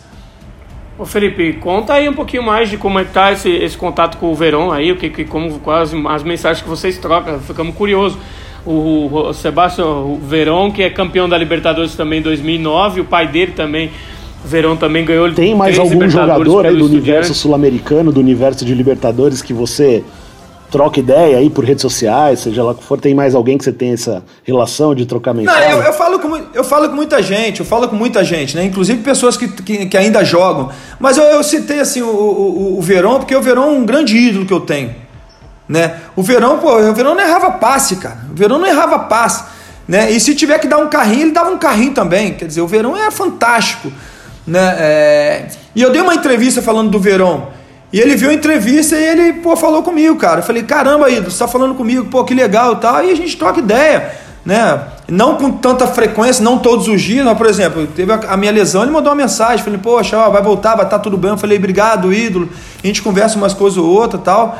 [0.98, 4.16] Ô Felipe, conta aí um pouquinho mais de como é que tá esse, esse contato
[4.16, 7.74] com o Verão aí, o que, que como quais as mensagens que vocês trocam, ficamos
[7.74, 8.18] curiosos
[8.66, 13.90] o, Sebastião Verón, que é campeão da Libertadores também em 2009, o pai dele também,
[14.44, 19.42] Verón também ganhou Tem mais algum jogador aí do universo sul-americano, do universo de Libertadores
[19.42, 20.04] que você
[20.70, 23.64] troca ideia aí por redes sociais, seja lá o que for, tem mais alguém que
[23.64, 25.70] você tem essa relação de trocar mensagem?
[25.70, 28.56] Não, eu, eu, falo com, eu falo com muita gente, eu falo com muita gente,
[28.56, 28.64] né?
[28.64, 30.70] Inclusive pessoas que, que, que ainda jogam.
[30.98, 34.16] Mas eu, eu citei assim o, o, o Verón, porque o Verón é um grande
[34.16, 34.94] ídolo que eu tenho.
[35.68, 35.96] Né?
[36.14, 38.18] O Verão, pô, o Verão não errava passe, cara.
[38.30, 39.44] O Verão não errava passe.
[39.86, 40.10] Né?
[40.10, 42.34] E se tiver que dar um carrinho, ele dava um carrinho também.
[42.34, 43.90] Quer dizer, o Verão é fantástico.
[44.46, 44.76] Né?
[44.78, 45.48] É...
[45.74, 47.48] E eu dei uma entrevista falando do Verão.
[47.92, 50.40] E ele viu a entrevista e ele pô, falou comigo, cara.
[50.40, 53.04] Eu falei, caramba, Ido, você tá falando comigo, pô, que legal e tal.
[53.04, 54.12] E a gente troca ideia,
[54.44, 54.80] né?
[55.08, 58.82] Não com tanta frequência, não todos os dias, mas, por exemplo, teve a, minha lesão,
[58.82, 61.30] ele mandou uma mensagem, falei, poxa, ó, vai voltar, vai estar tá tudo bem.
[61.30, 62.48] Eu falei, obrigado, ídolo.
[62.82, 64.58] A gente conversa umas coisas ou outra tal.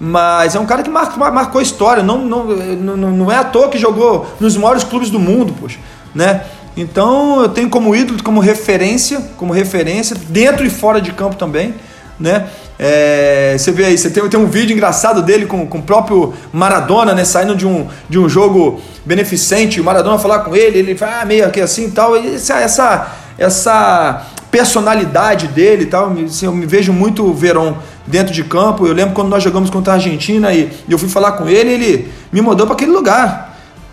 [0.00, 3.68] Mas é um cara que marcou, marcou história, não, não, não, não é à toa
[3.68, 5.78] que jogou nos maiores clubes do mundo, poxa,
[6.14, 6.42] né?
[6.78, 11.74] Então eu tenho como ídolo, como referência, como referência, dentro e fora de campo também,
[12.20, 12.48] né?
[12.78, 16.32] É, você vê aí, você tem, tem um vídeo engraçado dele com, com o próprio
[16.52, 17.24] Maradona, né?
[17.24, 21.24] Saindo de um, de um jogo beneficente, o Maradona falar com ele, ele fala ah,
[21.24, 22.16] meio que assim tal.
[22.16, 27.74] E essa, essa, essa personalidade dele e tal, assim, eu me vejo muito Verón
[28.06, 28.86] dentro de campo.
[28.86, 32.12] Eu lembro quando nós jogamos contra a Argentina e, eu fui falar com ele, ele
[32.30, 33.47] me mandou para aquele lugar.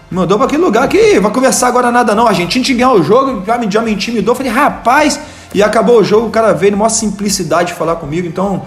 [0.09, 2.25] Mandou para aquele lugar que vai conversar agora nada não.
[2.25, 4.35] A Argentina tinha que ganhar o jogo, já me, já me intimidou.
[4.35, 5.19] Falei, rapaz,
[5.53, 8.27] e acabou o jogo, o cara veio, maior simplicidade de falar comigo.
[8.27, 8.63] Então,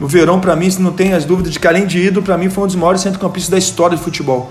[0.00, 2.50] o Verão para mim, não tem as dúvidas de que além de ídolo, para mim
[2.50, 4.50] foi um dos maiores centrocampistas da história do futebol.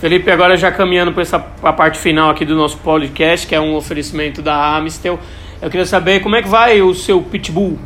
[0.00, 1.24] Felipe, agora já caminhando para
[1.62, 5.18] a parte final aqui do nosso podcast, que é um oferecimento da Amistel.
[5.60, 7.78] Eu queria saber como é que vai o seu pitbull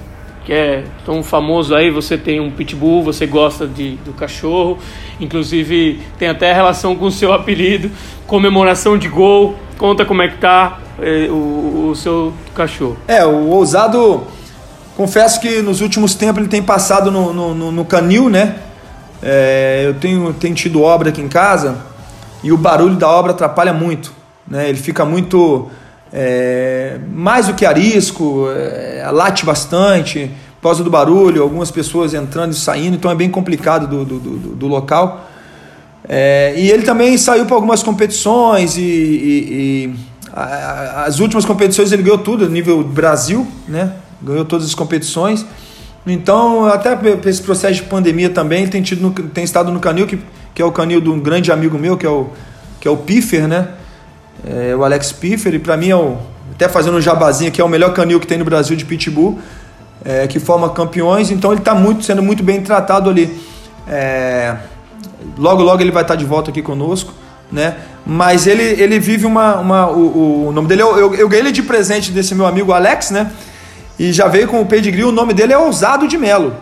[0.46, 4.78] que é tão famoso aí, você tem um pitbull, você gosta de, do cachorro,
[5.20, 7.90] inclusive tem até relação com o seu apelido,
[8.26, 12.96] comemoração de gol, conta como é que tá é, o, o, seu cachorro.
[13.06, 14.24] É, o ousado
[14.96, 18.56] Confesso que nos últimos tempos ele tem passado no, no, no canil, né?
[19.22, 21.76] É, eu tenho, tenho tido obra aqui em casa
[22.42, 24.10] e o barulho da obra atrapalha muito.
[24.48, 24.70] Né?
[24.70, 25.68] Ele fica muito.
[26.18, 32.52] É, mais do que arisco, é, late bastante por causa do barulho, algumas pessoas entrando
[32.52, 35.28] e saindo, então é bem complicado do, do, do, do local.
[36.08, 38.84] É, e ele também saiu para algumas competições e, e,
[39.52, 39.94] e
[40.32, 43.92] a, as últimas competições ele ganhou tudo, nível Brasil, né?
[44.22, 45.44] ganhou todas as competições.
[46.06, 50.18] Então, até esse processo de pandemia também, tem, tido no, tem estado no canil, que,
[50.54, 52.30] que é o canil de um grande amigo meu, que é o,
[52.80, 53.68] que é o Piffer, né?
[54.44, 56.18] É, o Alex Piffer, para mim é o,
[56.52, 59.38] até fazendo um jabazinho aqui, é o melhor canil que tem no Brasil de pitbull,
[60.04, 63.40] é, que forma campeões, então ele está muito, sendo muito bem tratado ali.
[63.88, 64.56] É,
[65.38, 67.12] logo, logo ele vai estar tá de volta aqui conosco,
[67.50, 67.76] né?
[68.04, 69.56] Mas ele, ele vive uma.
[69.56, 72.72] uma o, o nome dele, eu, eu, eu ganhei ele de presente desse meu amigo
[72.72, 73.30] Alex, né?
[73.98, 76.54] e já veio com o pedigree, o nome dele é Ousado de Melo,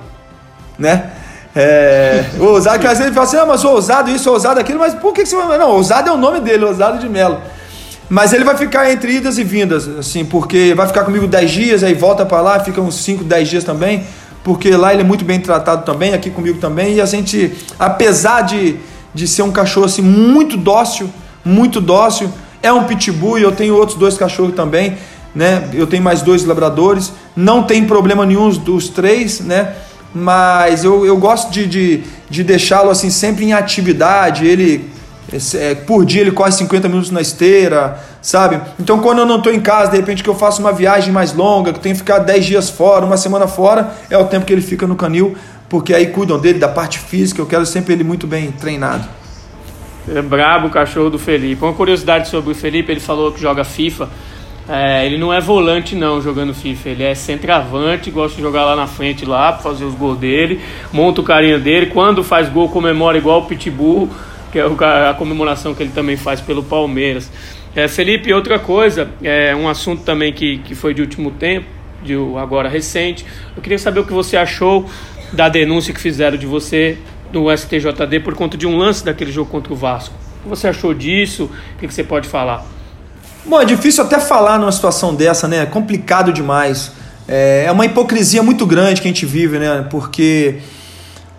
[0.79, 1.11] né?
[1.57, 4.81] É, o ousado, que às vezes ele fala assim, ah, mas ousado isso, ousado aquilo,
[4.81, 5.57] mas por que, que você vai.
[5.57, 7.41] Não, ousado é o nome dele, ousado de Melo.
[8.09, 11.83] Mas ele vai ficar entre idas e vindas, assim, porque vai ficar comigo 10 dias,
[11.83, 14.05] aí volta para lá, fica uns 5, 10 dias também,
[14.43, 18.43] porque lá ele é muito bem tratado também, aqui comigo também, e a gente, apesar
[18.43, 18.77] de,
[19.15, 21.09] de ser um cachorro assim, muito dócil,
[21.45, 22.31] muito dócil,
[22.63, 24.97] é um pitbull e eu tenho outros dois cachorros também
[25.35, 25.69] né?
[25.75, 29.75] Eu tenho mais dois labradores, não tem problema nenhum dos três, né?
[30.15, 34.47] Mas eu, eu gosto de, de, de deixá-lo assim sempre em atividade.
[34.47, 34.89] Ele
[35.87, 38.61] por dia ele corre 50 minutos na esteira, sabe?
[38.79, 41.33] Então quando eu não estou em casa, de repente que eu faço uma viagem mais
[41.33, 44.53] longa, que tenho que ficar 10 dias fora, uma semana fora, é o tempo que
[44.53, 45.37] ele fica no canil,
[45.69, 49.09] porque aí cuidam dele, da parte física, eu quero sempre ele muito bem treinado.
[50.09, 51.65] É brabo o cachorro do Felipe.
[51.65, 54.09] Uma curiosidade sobre o Felipe, ele falou que joga FIFA.
[54.69, 58.75] É, ele não é volante não jogando FIFA, ele é centroavante, gosta de jogar lá
[58.75, 60.59] na frente lá fazer os gols dele,
[60.91, 64.09] monta o carinha dele, quando faz gol comemora igual o Pitbull,
[64.55, 67.29] que é a comemoração que ele também faz pelo Palmeiras.
[67.75, 71.67] É, Felipe, outra coisa, é um assunto também que, que foi de último tempo,
[72.05, 73.27] de agora recente.
[73.57, 74.89] Eu queria saber o que você achou
[75.33, 76.97] da denúncia que fizeram de você
[77.33, 80.15] no STJD por conta de um lance daquele jogo contra o Vasco.
[80.39, 81.51] O que você achou disso?
[81.75, 82.65] O que, que você pode falar?
[83.45, 85.63] Bom, é difícil até falar numa situação dessa, né?
[85.63, 86.93] É complicado demais.
[87.27, 89.85] É, é uma hipocrisia muito grande que a gente vive, né?
[89.91, 90.61] Porque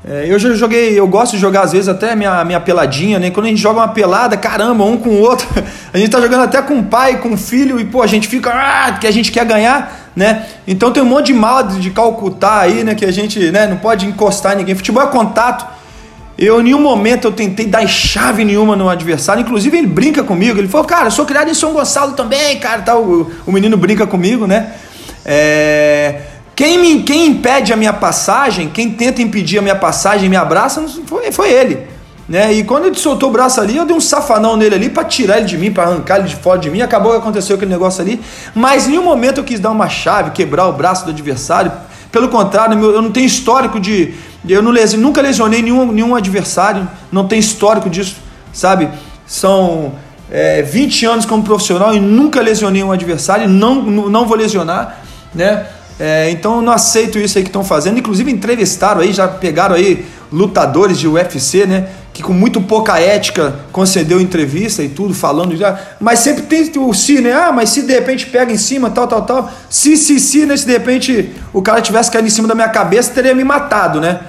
[0.08, 3.32] é, eu já joguei, eu gosto de jogar às vezes até minha, minha peladinha, né?
[3.32, 5.48] Quando a gente joga uma pelada, caramba, um com o outro,
[5.92, 8.28] a gente tá jogando até com o pai, com o filho, e pô, a gente
[8.28, 10.46] fica, ah, que a gente quer ganhar, né?
[10.68, 12.94] Então tem um monte de mala de Calcutá aí, né?
[12.94, 14.76] Que a gente né, não pode encostar ninguém.
[14.76, 15.66] Futebol é contato.
[16.38, 19.42] Eu, em nenhum momento, eu tentei dar chave nenhuma no adversário.
[19.42, 20.60] Inclusive, ele brinca comigo.
[20.60, 22.84] Ele falou, cara, eu sou criado em São Gonçalo também, cara.
[22.84, 24.74] Tá, o, o menino brinca comigo, né?
[25.26, 26.35] É...
[26.56, 30.86] Quem, me, quem impede a minha passagem, quem tenta impedir a minha passagem, me abraça,
[31.06, 31.88] foi, foi ele.
[32.28, 32.54] Né?
[32.54, 35.38] E quando ele soltou o braço ali, eu dei um safanão nele ali para tirar
[35.38, 36.82] ele de mim, para arrancar ele de fora de mim.
[36.82, 38.22] Acabou que aconteceu aquele negócio ali.
[38.56, 41.72] Mas em nenhum momento eu quis dar uma chave, quebrar o braço do adversário.
[42.12, 44.16] Pelo contrário, eu não tenho histórico de,
[44.48, 48.16] eu não lesi, nunca lesionei nenhum, nenhum adversário, não tem histórico disso,
[48.54, 48.90] sabe?
[49.28, 49.94] São
[50.32, 55.02] é, 20 anos como profissional e nunca lesionei um adversário, não, não vou lesionar,
[55.34, 55.68] né?
[56.00, 57.98] É, então eu não aceito isso aí que estão fazendo.
[57.98, 61.88] Inclusive entrevistaram aí, já pegaram aí lutadores de UFC, né?
[62.14, 65.80] Que com muito pouca ética concedeu entrevista e tudo, falando já.
[66.00, 67.34] Mas sempre tem o se, né?
[67.34, 69.52] Ah, mas se de repente pega em cima, tal, tal, tal.
[69.70, 70.58] Se, se, se, né?
[70.58, 74.02] Se de repente o cara tivesse caído em cima da minha cabeça, teria me matado,
[74.02, 74.20] né?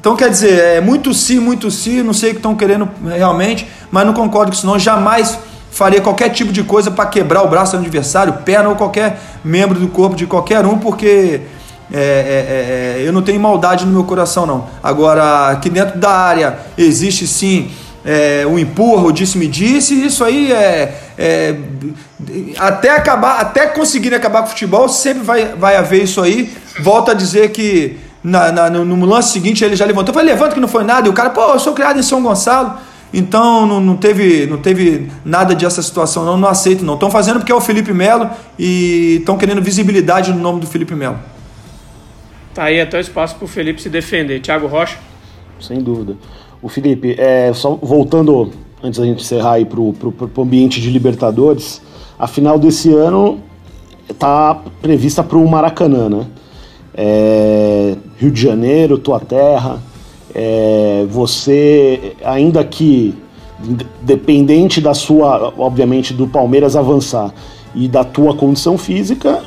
[0.00, 3.68] Então quer dizer, é muito se, muito se, não sei o que estão querendo realmente,
[3.88, 4.76] mas não concordo com isso não.
[4.76, 5.38] Jamais
[5.72, 9.80] faria qualquer tipo de coisa para quebrar o braço do adversário, perna ou qualquer membro
[9.80, 11.40] do corpo de qualquer um, porque
[11.90, 14.66] é, é, é, eu não tenho maldade no meu coração, não.
[14.82, 17.70] Agora, aqui dentro da área existe sim
[18.04, 21.56] é, o empurra, o disse-me-disse, isso aí é, é,
[22.58, 26.52] Até acabar, até conseguir acabar com o futebol, sempre vai, vai haver isso aí.
[26.80, 30.54] Volto a dizer que na, na no, no, lance seguinte ele já levantou, falei, levanta
[30.54, 32.74] que não foi nada, e o cara, pô, eu sou criado em São Gonçalo.
[33.12, 36.94] Então não, não, teve, não teve nada dessa situação, não, não aceito não.
[36.94, 40.94] Estão fazendo porque é o Felipe Melo e estão querendo visibilidade no nome do Felipe
[40.94, 41.18] Melo.
[42.54, 44.40] Tá aí até o espaço para o Felipe se defender.
[44.40, 44.98] Thiago Rocha?
[45.60, 46.16] Sem dúvida.
[46.60, 48.50] O Felipe, é, só voltando,
[48.82, 51.82] antes da gente encerrar aí para o ambiente de Libertadores,
[52.18, 53.40] a final desse ano
[54.08, 56.26] está prevista para o Maracanã, né?
[56.94, 59.80] É, Rio de Janeiro, tua terra,
[60.34, 63.14] é, você, ainda que
[64.02, 67.32] dependente da sua, obviamente, do Palmeiras avançar
[67.74, 69.42] e da tua condição física,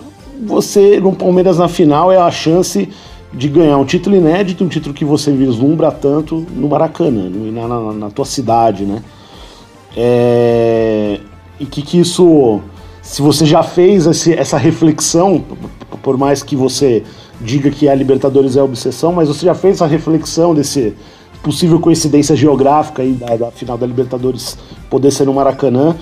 [0.46, 2.90] você, no Palmeiras na final, é a chance
[3.34, 7.94] de ganhar um título inédito, um título que você vislumbra tanto no Maracanã, na, na,
[7.94, 9.04] na tua cidade, né?
[9.98, 11.20] É,
[11.60, 12.62] e que, que isso,
[13.02, 15.44] se você já fez esse, essa reflexão,
[16.02, 17.04] por mais que você
[17.42, 20.94] diga que a Libertadores é a obsessão, mas você já fez essa reflexão desse
[21.44, 24.58] possível coincidência geográfica aí da, da final da Libertadores
[24.90, 25.96] poder ser no Maracanã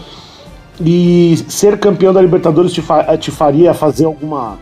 [0.80, 4.58] e ser campeão da Libertadores te, fa te faria fazer alguma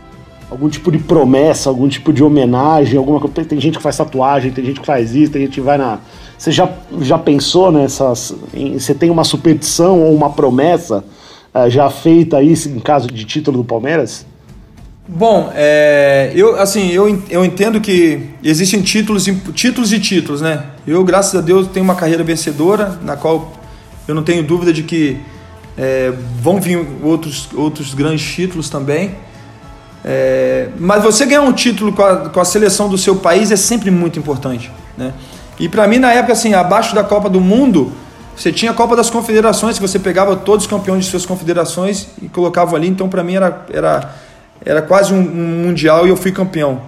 [0.51, 3.45] algum tipo de promessa, algum tipo de homenagem, alguma coisa.
[3.45, 5.99] Tem, gente que faz tatuagem, tem gente que faz isso, tem gente que vai na.
[6.37, 6.69] Você já,
[6.99, 8.35] já pensou nessas.
[8.53, 11.05] Em, você tem uma superstição ou uma promessa
[11.55, 14.25] uh, já feita aí em caso de título do Palmeiras?
[15.07, 20.65] Bom, é, eu assim eu, eu entendo que existem títulos títulos e títulos, né?
[20.85, 23.51] Eu graças a Deus tenho uma carreira vencedora na qual
[24.07, 25.19] eu não tenho dúvida de que
[25.77, 29.15] é, vão vir outros outros grandes títulos também.
[30.03, 33.55] É, mas você ganhar um título com a, com a seleção do seu país é
[33.55, 34.71] sempre muito importante.
[34.97, 35.13] Né?
[35.59, 37.91] E para mim, na época, assim, abaixo da Copa do Mundo,
[38.35, 42.07] você tinha a Copa das Confederações, que você pegava todos os campeões de suas confederações
[42.21, 42.87] e colocava ali.
[42.87, 44.15] Então, para mim, era, era,
[44.63, 46.81] era quase um, um, Mundial e eu fui campeão.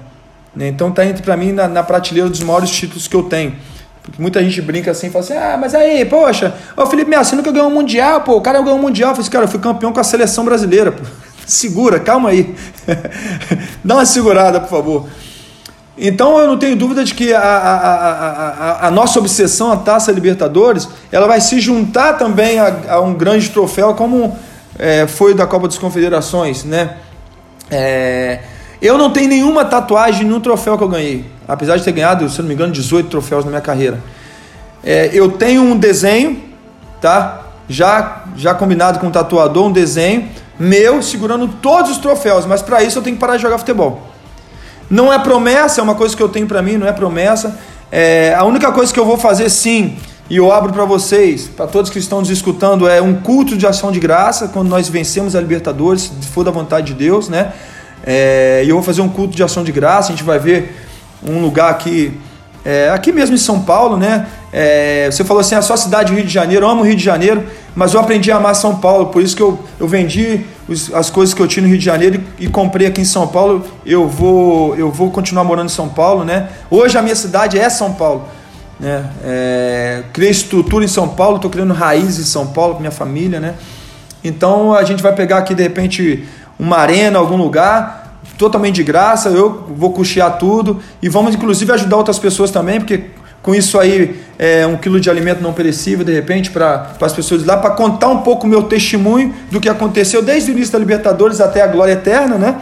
[0.56, 0.68] Né?
[0.68, 3.56] Então, tá entre para mim na, na, prateleira dos maiores títulos que eu tenho.
[4.02, 7.36] Porque muita gente brinca assim, fala assim: ah, mas aí, poxa, o Felipe Melo, você
[7.36, 9.12] nunca ganhou um Mundial, pô, o cara ganhou um Mundial.
[9.12, 11.04] Eu falei assim, cara, eu fui campeão com a seleção brasileira, pô.
[11.46, 12.56] Segura, calma aí.
[13.84, 15.08] Dá uma segurada, por favor.
[15.98, 17.78] Então eu não tenho dúvida de que a, a,
[18.82, 23.50] a, a, nossa obsessão, a Taça Libertadores, ela vai se juntar também a, um grande
[23.52, 24.36] troféu como
[24.80, 26.98] é, foi da Copa das Confederações, né?
[27.74, 28.40] É,
[28.82, 32.40] eu não tenho nenhuma tatuagem nenhum troféu que eu ganhei, apesar de ter ganhado, se
[32.42, 34.00] não me engano, 18 troféus na minha carreira.
[34.84, 36.42] É, eu tenho um desenho,
[37.02, 37.42] tá?
[37.68, 40.28] Já, já combinado com o tatuador, um desenho
[40.60, 44.02] meu segurando todos os troféus, mas para isso eu tenho que parar de jogar futebol.
[44.90, 47.58] Não é promessa, é uma coisa que eu tenho para mim, não é promessa.
[47.92, 49.98] É, a única coisa que eu vou fazer sim,
[50.30, 53.68] e eu abro para vocês, para todos que estão nos escutando, é um culto de
[53.68, 57.52] ação de graça quando nós vencemos a Libertadores, se for da vontade de Deus, né?
[58.06, 60.76] É, e eu vou fazer um culto de ação de graça, a gente vai ver
[61.26, 62.18] um lugar aqui
[62.66, 64.26] é, aqui mesmo em São Paulo, né?
[64.52, 67.44] É, você falou assim, a sua cidade Rio de Janeiro, eu amo Rio de Janeiro,
[67.76, 71.10] mas eu aprendi a amar São Paulo, por isso que eu, eu vendi os, as
[71.10, 73.66] coisas que eu tinha no Rio de Janeiro e, e, comprei aqui em São Paulo.
[73.86, 76.50] Eu vou, eu vou continuar morando em São Paulo, né?
[76.70, 78.30] Hoje a minha cidade é São Paulo.
[78.84, 79.10] Né?
[79.24, 83.40] É, criei estrutura em São Paulo, estou criando raízes em São Paulo com minha família,
[83.40, 83.56] né?
[84.22, 86.28] Então a gente vai pegar aqui de repente
[86.60, 91.96] uma arena, algum lugar totalmente de graça, eu vou custear tudo e vamos inclusive ajudar
[91.96, 93.06] outras pessoas também, porque
[93.42, 97.46] com isso aí é um quilo de alimento não perecível de repente para as pessoas
[97.46, 100.80] lá, para contar um pouco o meu testemunho do que aconteceu desde o início da
[100.80, 102.62] Libertadores até a glória eterna, né?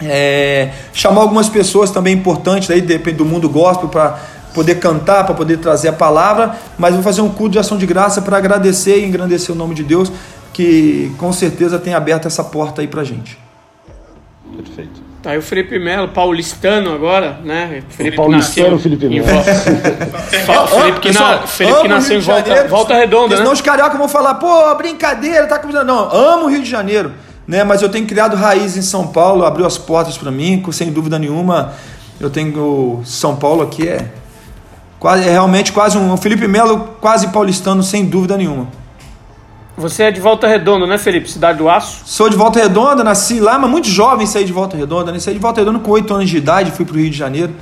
[0.00, 4.18] É, chamar algumas pessoas também importantes aí, depende do mundo gospel para
[4.54, 7.84] poder cantar, para poder trazer a palavra, mas vou fazer um culto de ação de
[7.84, 10.10] graça para agradecer e engrandecer o nome de Deus,
[10.52, 13.36] que com certeza tem aberto essa porta aí para gente.
[14.56, 15.02] Perfeito.
[15.20, 17.82] Tá aí o Felipe Melo, paulistano agora, né?
[17.88, 19.26] Felipe o paulistano nasceu Felipe Melo.
[20.68, 23.36] Felipe que, na, Felipe que nasceu em volta, volta Redonda, né?
[23.38, 25.68] Senão os cariocas vão falar, pô, brincadeira, tá com...
[25.68, 27.12] Não, amo o Rio de Janeiro,
[27.48, 27.64] né?
[27.64, 31.18] Mas eu tenho criado raiz em São Paulo, abriu as portas para mim, sem dúvida
[31.18, 31.72] nenhuma.
[32.20, 34.06] Eu tenho São Paulo aqui, é,
[35.04, 36.14] quase, é realmente quase um...
[36.14, 38.68] O Felipe Melo quase paulistano, sem dúvida nenhuma.
[39.76, 41.30] Você é de Volta Redonda, né, Felipe?
[41.30, 42.00] Cidade do Aço?
[42.06, 45.12] Sou de Volta Redonda, nasci lá, mas muito jovem saí de Volta Redonda.
[45.12, 45.18] Né?
[45.18, 47.52] Saí de Volta Redonda com 8 anos de idade, fui para o Rio de Janeiro.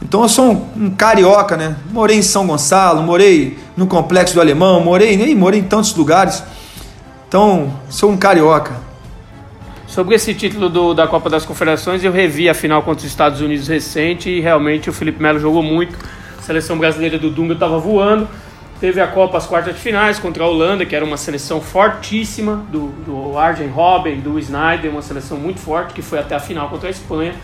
[0.00, 1.74] Então eu sou um, um, carioca, né?
[1.90, 6.44] Morei em São Gonçalo, morei no Complexo do Alemão, morei, nem morei em tantos lugares.
[7.26, 8.76] Então, sou um carioca.
[9.88, 13.40] Sobre esse título do, da Copa das Confederações, eu revi a final contra os Estados
[13.40, 15.98] Unidos recente e realmente o Felipe Melo jogou muito.
[16.48, 18.26] Seleção brasileira do Dunga estava voando.
[18.80, 22.64] Teve a Copa, as quartas de finais contra a Holanda, que era uma seleção fortíssima,
[22.72, 26.70] do, do Arjen Robben, do Snyder, uma seleção muito forte, que foi até a final
[26.70, 27.34] contra a Espanha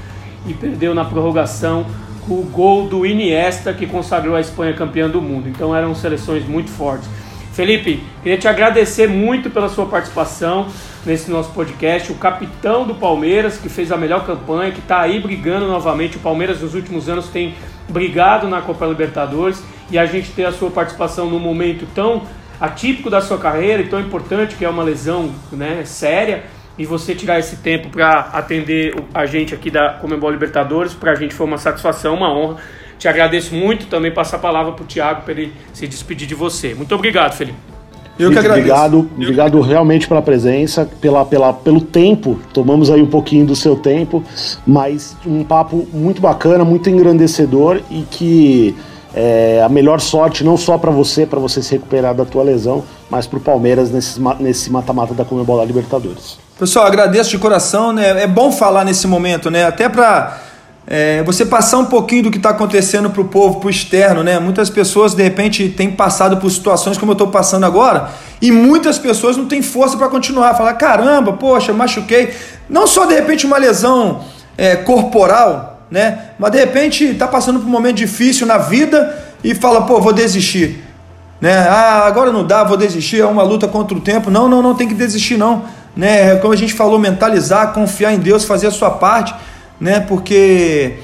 [0.47, 1.85] e perdeu na prorrogação
[2.27, 5.51] com o gol do Iniesta, que consagrou a Espanha campeã do mundo.
[5.51, 7.07] Então eram seleções muito fortes.
[7.53, 10.69] Felipe, queria te agradecer muito pela sua participação
[11.05, 12.11] nesse nosso podcast.
[12.13, 16.17] O capitão do Palmeiras, que fez a melhor campanha, que está aí brigando novamente.
[16.17, 17.55] O Palmeiras nos últimos anos tem
[17.89, 22.23] brigado na Copa Libertadores e a gente ter a sua participação num momento tão
[22.61, 26.45] atípico da sua carreira e tão importante que é uma lesão né, séria
[26.77, 31.15] e você tirar esse tempo para atender a gente aqui da Comembol Libertadores, para a
[31.15, 32.57] gente foi uma satisfação, uma honra.
[32.99, 36.35] Te agradeço muito também passar a palavra para o Thiago para ele se despedir de
[36.35, 36.75] você.
[36.75, 37.74] Muito obrigado, Felipe.
[38.19, 38.69] Eu que agradeço.
[38.69, 42.39] Obrigado, obrigado realmente pela presença, pela, pela, pelo tempo.
[42.53, 44.23] Tomamos aí um pouquinho do seu tempo,
[44.67, 48.75] mas um papo muito bacana, muito engrandecedor e que
[49.15, 52.83] é a melhor sorte não só para você, para você se recuperar da tua lesão,
[53.09, 56.39] mas para o Palmeiras nesse, nesse mata-mata da Comebol da Libertadores.
[56.59, 58.23] Pessoal, agradeço de coração, né?
[58.23, 59.65] É bom falar nesse momento, né?
[59.65, 60.41] Até para
[60.87, 64.23] é, você passar um pouquinho do que está acontecendo para o povo, para o externo,
[64.23, 64.39] né?
[64.39, 68.11] Muitas pessoas de repente têm passado por situações como eu estou passando agora
[68.41, 70.55] e muitas pessoas não têm força para continuar.
[70.55, 72.35] Falar, caramba, poxa, machuquei.
[72.69, 74.25] Não só de repente uma lesão
[74.59, 76.31] é, corporal, né?
[76.39, 80.13] Mas de repente está passando por um momento difícil na vida e fala, pô, vou
[80.13, 80.85] desistir.
[81.41, 81.67] Né?
[81.67, 84.31] Ah, agora não dá, vou desistir, é uma luta contra o tempo.
[84.31, 85.65] Não, não, não tem que desistir, não.
[85.97, 86.37] Né?
[86.37, 89.35] Como a gente falou, mentalizar, confiar em Deus, fazer a sua parte
[89.81, 90.01] né?
[90.01, 90.95] Porque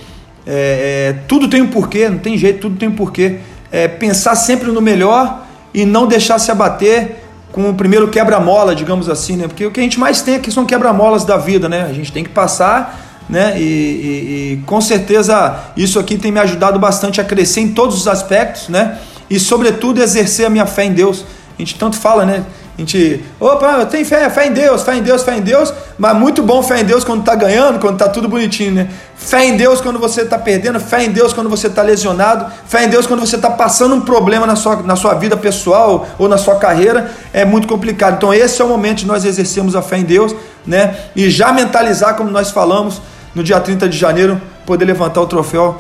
[0.47, 3.39] é, é, tudo tem um porquê, não tem jeito, tudo tem um porquê.
[3.71, 7.17] É, pensar sempre no melhor e não deixar se abater
[7.53, 9.49] com o primeiro quebra-mola, digamos assim, né?
[9.49, 11.83] Porque o que a gente mais tem aqui são quebra-molas da vida, né?
[11.83, 13.61] A gente tem que passar, né?
[13.61, 17.97] E, e, e, com certeza isso aqui tem me ajudado bastante a crescer em todos
[17.97, 18.99] os aspectos, né?
[19.29, 21.25] E sobretudo exercer a minha fé em Deus.
[21.61, 22.43] A gente tanto fala, né?
[22.75, 26.17] A gente, opa, tenho fé, fé em Deus, fé em Deus, fé em Deus, mas
[26.17, 28.89] muito bom fé em Deus quando tá ganhando, quando tá tudo bonitinho, né?
[29.15, 32.85] Fé em Deus quando você tá perdendo, fé em Deus quando você tá lesionado, fé
[32.85, 36.27] em Deus quando você tá passando um problema na sua, na sua vida pessoal ou
[36.27, 38.15] na sua carreira, é muito complicado.
[38.15, 40.35] Então esse é o momento de nós exercermos a fé em Deus,
[40.67, 40.97] né?
[41.15, 43.03] E já mentalizar, como nós falamos,
[43.35, 45.79] no dia 30 de janeiro, poder levantar o troféu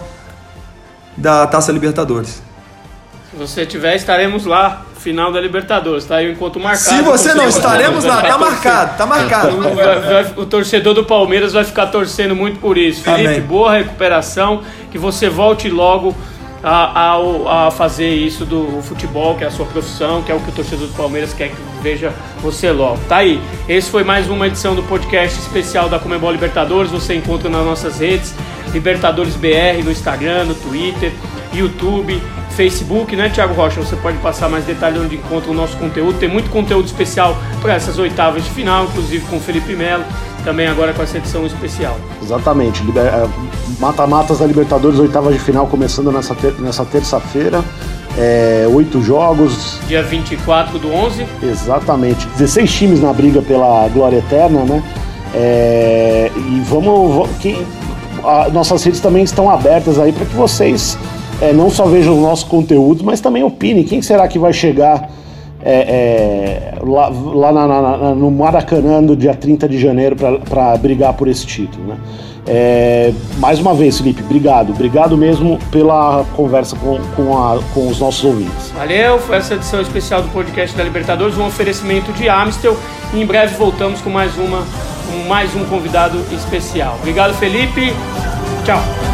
[1.16, 2.49] da Taça Libertadores.
[3.30, 6.96] Se você tiver, estaremos lá final da Libertadores, tá aí o encontro marcado.
[6.96, 9.56] Se você não estaremos lá, tá marcado, tá marcado.
[10.36, 13.02] O, torcedor do Palmeiras vai ficar torcendo muito por isso.
[13.02, 13.40] Felipe, Amém.
[13.40, 16.14] boa recuperação, que você volte logo
[16.62, 20.40] a, a, a, fazer isso do futebol, que é a sua profissão, que é o
[20.40, 22.98] que o torcedor do Palmeiras quer que veja você logo.
[23.08, 23.40] Tá aí.
[23.68, 26.90] Esse foi mais uma edição do podcast especial da Comebol Libertadores.
[26.90, 28.34] Você encontra nas nossas redes
[28.72, 31.12] Libertadores BR no Instagram, no Twitter,
[31.52, 32.20] YouTube
[32.60, 33.80] Facebook, né, Thiago Rocha?
[33.80, 36.18] Você pode passar mais detalhes onde encontra o nosso conteúdo.
[36.18, 40.04] Tem muito conteúdo especial para essas oitavas de final, inclusive com o Felipe Melo,
[40.40, 41.96] também agora com essa edição especial.
[42.22, 42.82] Exatamente.
[42.96, 43.28] É,
[43.78, 47.62] mata-matas da Libertadores, oitavas de final, começando nessa, ter nessa terça-feira.
[48.18, 49.78] É, oito jogos.
[49.86, 51.26] Dia 24 do 11.
[51.42, 52.26] Exatamente.
[52.36, 54.82] 16 times na briga pela glória eterna, né?
[55.34, 57.14] É, e vamos.
[57.14, 57.64] vamos que,
[58.24, 60.98] a, nossas redes também estão abertas aí para que vocês
[61.40, 63.84] é, não só vejam os nossos conteúdos, mas também opinem.
[63.84, 65.08] Quem será que vai chegar
[65.62, 71.12] é, é, lá, lá na, na, no Maracanã no dia 30 de janeiro para brigar
[71.14, 71.86] por esse título?
[71.86, 71.96] Né?
[72.46, 74.70] É, mais uma vez, Felipe, obrigado.
[74.70, 78.70] Obrigado mesmo pela conversa com, com, a, com, os nossos ouvintes.
[78.70, 82.76] Valeu, foi essa edição especial do podcast da Libertadores, um oferecimento de Amistel.
[83.12, 84.64] E em breve voltamos com mais uma,
[85.06, 86.96] com mais um convidado especial.
[87.00, 87.92] Obrigado, Felipe.
[88.64, 89.09] Tchau.